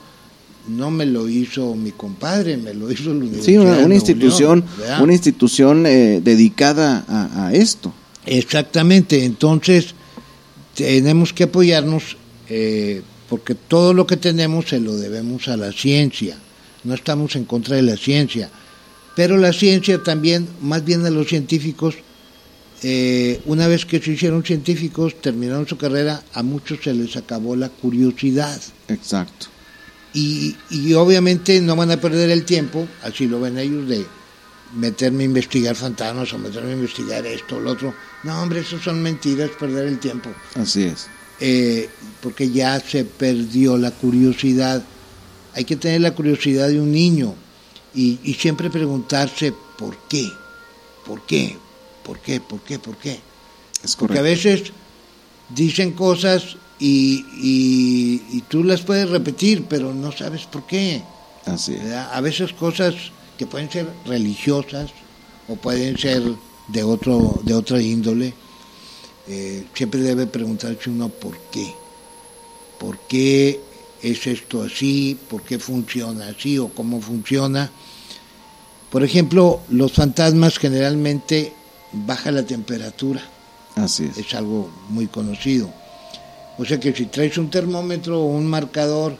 no 0.68 0.92
me 0.92 1.06
lo 1.06 1.28
hizo 1.28 1.74
mi 1.74 1.90
compadre, 1.90 2.56
me 2.56 2.72
lo 2.72 2.88
hizo 2.88 3.06
la 3.06 3.16
Universidad 3.16 3.46
Sí, 3.46 3.56
una, 3.56 3.70
de 3.72 3.78
Nuevo 3.78 3.94
institución, 3.94 4.64
León, 4.78 5.02
una 5.02 5.12
institución 5.12 5.84
eh, 5.84 6.20
dedicada 6.22 7.04
a, 7.08 7.48
a 7.48 7.52
esto. 7.52 7.92
Exactamente, 8.26 9.24
entonces 9.24 9.92
tenemos 10.76 11.32
que 11.32 11.44
apoyarnos 11.44 12.16
eh, 12.48 13.02
porque 13.28 13.56
todo 13.56 13.92
lo 13.92 14.06
que 14.06 14.16
tenemos 14.16 14.68
se 14.68 14.78
lo 14.78 14.94
debemos 14.96 15.48
a 15.48 15.56
la 15.56 15.72
ciencia, 15.72 16.38
no 16.84 16.94
estamos 16.94 17.36
en 17.36 17.44
contra 17.44 17.76
de 17.76 17.82
la 17.82 17.96
ciencia, 17.96 18.50
pero 19.16 19.36
la 19.36 19.52
ciencia 19.52 20.02
también, 20.02 20.48
más 20.60 20.84
bien 20.84 21.04
a 21.06 21.10
los 21.10 21.28
científicos, 21.28 21.96
eh, 22.82 23.40
una 23.46 23.66
vez 23.66 23.86
que 23.86 24.00
se 24.00 24.12
hicieron 24.12 24.44
científicos, 24.44 25.20
terminaron 25.20 25.66
su 25.66 25.76
carrera, 25.76 26.22
a 26.34 26.42
muchos 26.42 26.80
se 26.82 26.92
les 26.92 27.16
acabó 27.16 27.56
la 27.56 27.68
curiosidad. 27.68 28.60
Exacto. 28.88 29.46
Y, 30.12 30.56
y 30.70 30.92
obviamente 30.94 31.60
no 31.60 31.76
van 31.76 31.90
a 31.90 31.96
perder 31.96 32.30
el 32.30 32.44
tiempo, 32.44 32.86
así 33.02 33.26
lo 33.26 33.40
ven 33.40 33.58
ellos, 33.58 33.88
de 33.88 34.04
meterme 34.76 35.22
a 35.22 35.26
investigar 35.26 35.74
fantasmas 35.76 36.32
o 36.32 36.38
meterme 36.38 36.70
a 36.70 36.74
investigar 36.74 37.24
esto 37.26 37.56
o 37.56 37.60
lo 37.60 37.72
otro. 37.72 37.94
No, 38.22 38.42
hombre, 38.42 38.60
eso 38.60 38.78
son 38.78 39.02
mentiras, 39.02 39.50
perder 39.58 39.86
el 39.86 39.98
tiempo. 39.98 40.30
Así 40.54 40.84
es. 40.84 41.06
Eh, 41.40 41.88
porque 42.20 42.50
ya 42.50 42.80
se 42.80 43.04
perdió 43.04 43.76
la 43.76 43.90
curiosidad. 43.90 44.84
Hay 45.54 45.64
que 45.64 45.76
tener 45.76 46.00
la 46.00 46.14
curiosidad 46.14 46.68
de 46.68 46.80
un 46.80 46.90
niño 46.92 47.34
y, 47.94 48.18
y 48.24 48.34
siempre 48.34 48.70
preguntarse 48.70 49.52
por 49.78 49.96
qué, 50.08 50.28
por 51.06 51.24
qué, 51.26 51.56
por 52.02 52.18
qué, 52.20 52.40
por 52.40 52.60
qué, 52.60 52.78
por 52.78 52.96
qué. 52.96 53.20
Es 53.82 53.94
Porque 53.96 54.18
a 54.18 54.22
veces 54.22 54.72
dicen 55.48 55.92
cosas 55.92 56.56
y, 56.78 57.24
y, 57.40 58.22
y 58.36 58.40
tú 58.48 58.64
las 58.64 58.82
puedes 58.82 59.08
repetir, 59.08 59.64
pero 59.68 59.94
no 59.94 60.10
sabes 60.12 60.44
por 60.46 60.66
qué. 60.66 61.02
Así 61.46 61.74
es. 61.74 61.92
A 61.92 62.20
veces 62.20 62.52
cosas 62.52 62.94
que 63.38 63.46
pueden 63.46 63.70
ser 63.70 63.86
religiosas 64.06 64.90
o 65.48 65.56
pueden 65.56 65.98
ser 65.98 66.22
de 66.68 66.82
otro 66.82 67.40
de 67.44 67.54
otra 67.54 67.80
índole. 67.80 68.34
eh, 69.26 69.66
siempre 69.74 70.00
debe 70.00 70.26
preguntarse 70.26 70.90
uno 70.90 71.08
por 71.08 71.38
qué. 71.50 71.74
¿Por 72.78 72.98
qué 73.08 73.60
es 74.10 74.26
esto 74.26 74.62
así? 74.62 75.16
¿Por 75.28 75.42
qué 75.42 75.58
funciona 75.58 76.28
así 76.28 76.58
o 76.58 76.68
cómo 76.68 77.00
funciona? 77.00 77.70
Por 78.90 79.02
ejemplo, 79.02 79.60
los 79.70 79.92
fantasmas 79.92 80.58
generalmente 80.58 81.52
baja 81.92 82.30
la 82.30 82.44
temperatura 82.44 83.22
Así 83.76 84.04
es. 84.04 84.18
es 84.18 84.34
algo 84.34 84.70
muy 84.88 85.06
conocido. 85.08 85.70
O 86.58 86.64
sea 86.64 86.78
que 86.78 86.94
si 86.94 87.06
traes 87.06 87.36
un 87.38 87.50
termómetro 87.50 88.20
o 88.20 88.26
un 88.26 88.46
marcador, 88.46 89.16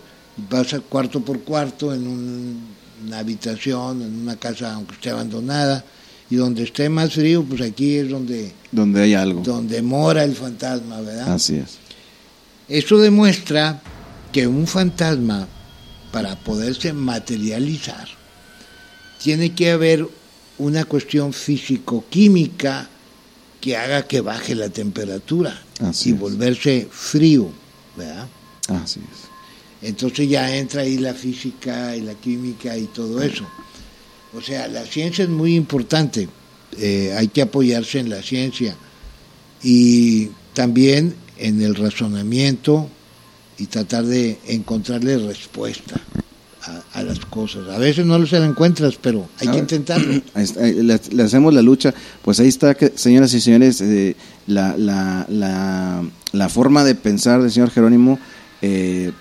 vas 0.51 0.73
a 0.75 0.81
cuarto 0.81 1.21
por 1.21 1.41
cuarto 1.41 1.93
en 1.93 2.07
un- 2.07 2.75
una 3.07 3.19
habitación, 3.19 4.03
en 4.03 4.21
una 4.21 4.37
casa 4.37 4.75
aunque 4.75 4.95
esté 4.95 5.11
abandonada, 5.11 5.85
y 6.31 6.37
donde 6.37 6.63
esté 6.63 6.89
más 6.89 7.13
frío, 7.13 7.45
pues 7.45 7.61
aquí 7.61 7.97
es 7.97 8.09
donde, 8.09 8.53
Donde 8.73 9.03
hay 9.03 9.15
algo. 9.15 9.43
donde 9.43 9.83
mora 9.83 10.25
el 10.25 10.35
fantasma, 10.35 11.01
¿verdad? 11.01 11.33
Así 11.35 11.57
es. 11.57 11.79
Eso 12.69 12.99
demuestra 12.99 13.83
que 14.35 14.49
un 14.49 14.67
fantasma, 14.67 15.47
para 16.11 16.35
poderse 16.35 16.93
materializar, 16.93 18.09
tiene 19.23 19.55
que 19.55 19.71
haber 19.71 20.09
una 20.59 20.85
cuestión 20.87 21.33
físico-química 21.33 22.89
que 23.61 23.77
haga 23.77 24.09
que 24.09 24.21
baje 24.21 24.57
la 24.57 24.71
temperatura 24.71 25.63
Así 25.79 26.11
y 26.11 26.13
es. 26.15 26.19
volverse 26.19 26.89
frío, 26.91 27.49
¿verdad? 27.97 28.27
Así 28.71 28.99
es. 28.99 29.89
Entonces 29.89 30.29
ya 30.29 30.57
entra 30.57 30.83
ahí 30.83 30.99
la 30.99 31.15
física 31.15 31.95
y 31.95 32.01
la 32.01 32.15
química 32.15 32.77
y 32.77 32.87
todo 32.87 33.23
eso. 33.23 33.47
O 34.33 34.41
sea, 34.41 34.67
la 34.67 34.85
ciencia 34.85 35.23
es 35.23 35.31
muy 35.31 35.55
importante, 35.55 36.29
eh, 36.77 37.15
hay 37.17 37.29
que 37.29 37.43
apoyarse 37.43 38.01
en 38.01 38.11
la 38.11 38.21
ciencia 38.21 38.75
y 39.63 40.31
también 40.55 41.15
en 41.39 41.63
el 41.63 41.77
razonamiento 41.77 42.91
y 43.59 43.67
tratar 43.67 44.05
de 44.05 44.39
encontrarle 44.47 45.19
respuesta 45.19 46.01
a, 46.63 46.99
a 46.99 47.03
las 47.03 47.21
cosas. 47.21 47.69
A 47.69 47.79
veces 47.79 48.05
no 48.07 48.25
se 48.27 48.41
la 48.41 48.47
encuentras, 48.47 48.95
pero 49.01 49.29
hay 49.39 49.49
que 49.49 49.57
Ah. 49.57 49.61
intentarlo. 49.61 50.21
Le, 51.13 51.23
hacemos 51.23 51.53
la 51.55 51.63
lucha. 51.63 51.93
Pues 52.23 52.41
ahí 52.41 52.49
está, 52.49 52.75
que- 52.75 52.93
señoras 52.97 53.33
y 53.35 53.41
señores, 53.41 53.81
eh, 53.81 54.17
la, 54.47 54.77
la, 54.77 55.27
la, 55.29 56.03
la 56.33 56.49
forma 56.49 56.85
de 56.85 56.95
pensar 56.95 57.43
del 57.43 57.51
señor 57.53 57.71
Jerónimo, 57.71 58.19
eh, 58.63 59.13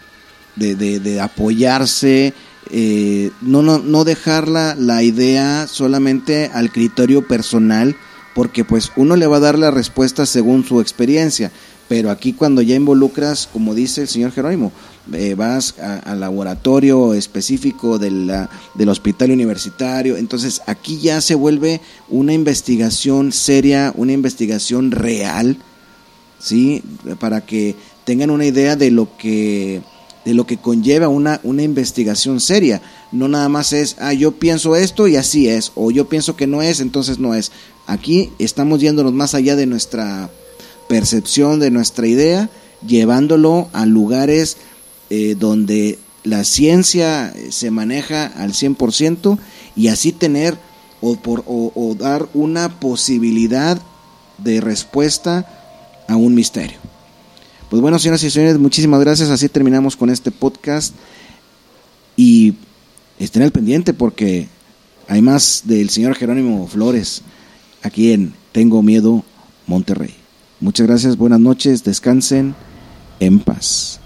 de, 0.56 0.76
de, 0.76 1.00
de 1.00 1.20
apoyarse, 1.20 2.34
eh, 2.72 3.32
no, 3.42 3.62
no, 3.62 3.80
no 3.80 4.04
dejar 4.04 4.48
la, 4.48 4.74
la 4.76 5.04
idea 5.04 5.68
solamente 5.68 6.50
al 6.54 6.72
criterio 6.72 7.28
personal, 7.28 7.96
porque 8.36 8.64
pues 8.66 8.92
uno 8.96 9.16
le 9.16 9.28
va 9.28 9.38
a 9.38 9.42
dar 9.42 9.60
la 9.60 9.70
respuesta 9.70 10.26
según 10.26 10.64
su 10.66 10.80
experiencia. 10.80 11.52
Pero 11.90 12.10
aquí 12.10 12.34
cuando 12.34 12.62
ya 12.62 12.76
involucras, 12.76 13.48
como 13.52 13.76
dice 13.76 14.02
el 14.02 14.08
señor 14.08 14.32
Jerónimo, 14.32 14.72
eh, 15.12 15.36
vas 15.36 15.76
al 15.80 16.22
laboratorio 16.22 17.14
específico 17.14 18.00
de 18.00 18.48
del 18.74 18.90
hospital 18.90 19.32
universitario, 19.32 20.16
entonces 20.16 20.62
aquí 20.66 21.00
ya 21.00 21.20
se 21.20 21.36
vuelve 21.36 21.82
una 22.08 22.34
investigación 22.34 23.34
seria, 23.34 23.92
una 23.98 24.14
investigación 24.14 24.92
real, 24.92 25.58
¿sí? 26.40 26.82
Para 27.20 27.42
que 27.42 27.76
tengan 28.06 28.30
una 28.30 28.46
idea 28.46 28.78
de 28.78 28.92
lo 28.92 29.18
que 29.18 29.82
de 30.24 30.34
lo 30.34 30.46
que 30.46 30.56
conlleva 30.56 31.10
una, 31.10 31.42
una 31.44 31.64
investigación 31.64 32.40
seria. 32.40 32.82
No 33.12 33.28
nada 33.28 33.50
más 33.50 33.74
es, 33.74 33.98
ah, 34.00 34.14
yo 34.14 34.32
pienso 34.32 34.78
esto 34.78 35.10
y 35.10 35.18
así 35.18 35.50
es, 35.50 35.74
o 35.76 35.92
yo 35.92 36.08
pienso 36.08 36.38
que 36.38 36.48
no 36.48 36.62
es, 36.62 36.80
entonces 36.80 37.20
no 37.20 37.34
es. 37.34 37.52
Aquí 37.88 38.32
estamos 38.40 38.80
yéndonos 38.80 39.12
más 39.12 39.34
allá 39.36 39.58
de 39.58 39.66
nuestra 39.66 40.30
percepción, 40.94 41.60
de 41.60 41.72
nuestra 41.72 42.06
idea, 42.06 42.52
llevándolo 42.86 43.68
a 43.74 43.88
lugares 43.88 44.58
eh, 45.10 45.36
donde 45.40 45.98
la 46.24 46.44
ciencia 46.44 47.30
eh, 47.30 47.52
se 47.52 47.72
maneja 47.72 48.28
al 48.28 48.54
100% 48.54 49.40
y 49.76 49.88
así 49.88 50.12
tener 50.12 50.56
o, 51.02 51.16
por, 51.16 51.44
o, 51.48 51.72
o 51.74 51.96
dar 51.96 52.30
una 52.36 52.80
posibilidad 52.80 53.82
de 54.38 54.62
respuesta 54.62 56.04
a 56.08 56.16
un 56.16 56.36
misterio. 56.36 56.78
Pues 57.72 57.82
bueno, 57.82 57.98
señoras 57.98 58.22
y 58.22 58.30
señores, 58.30 58.60
muchísimas 58.60 59.00
gracias. 59.00 59.32
Así 59.32 59.50
terminamos 59.50 59.96
con 59.96 60.12
este 60.12 60.30
podcast. 60.30 60.94
Y 62.16 62.54
estén 63.18 63.42
al 63.42 63.52
pendiente 63.52 63.96
porque 63.96 64.48
hay 65.08 65.24
más 65.24 65.64
del 65.66 65.90
señor 65.90 66.14
Jerónimo 66.14 66.68
Flores 66.68 67.24
aquí 67.82 68.14
en 68.14 68.36
Tengo 68.52 68.84
Miedo, 68.84 69.26
Monterrey. 69.66 70.23
Muchas 70.64 70.88
gracias, 70.88 71.18
buenas 71.18 71.42
noches, 71.42 71.84
descansen 71.84 72.56
en 73.20 73.40
paz. 73.40 74.00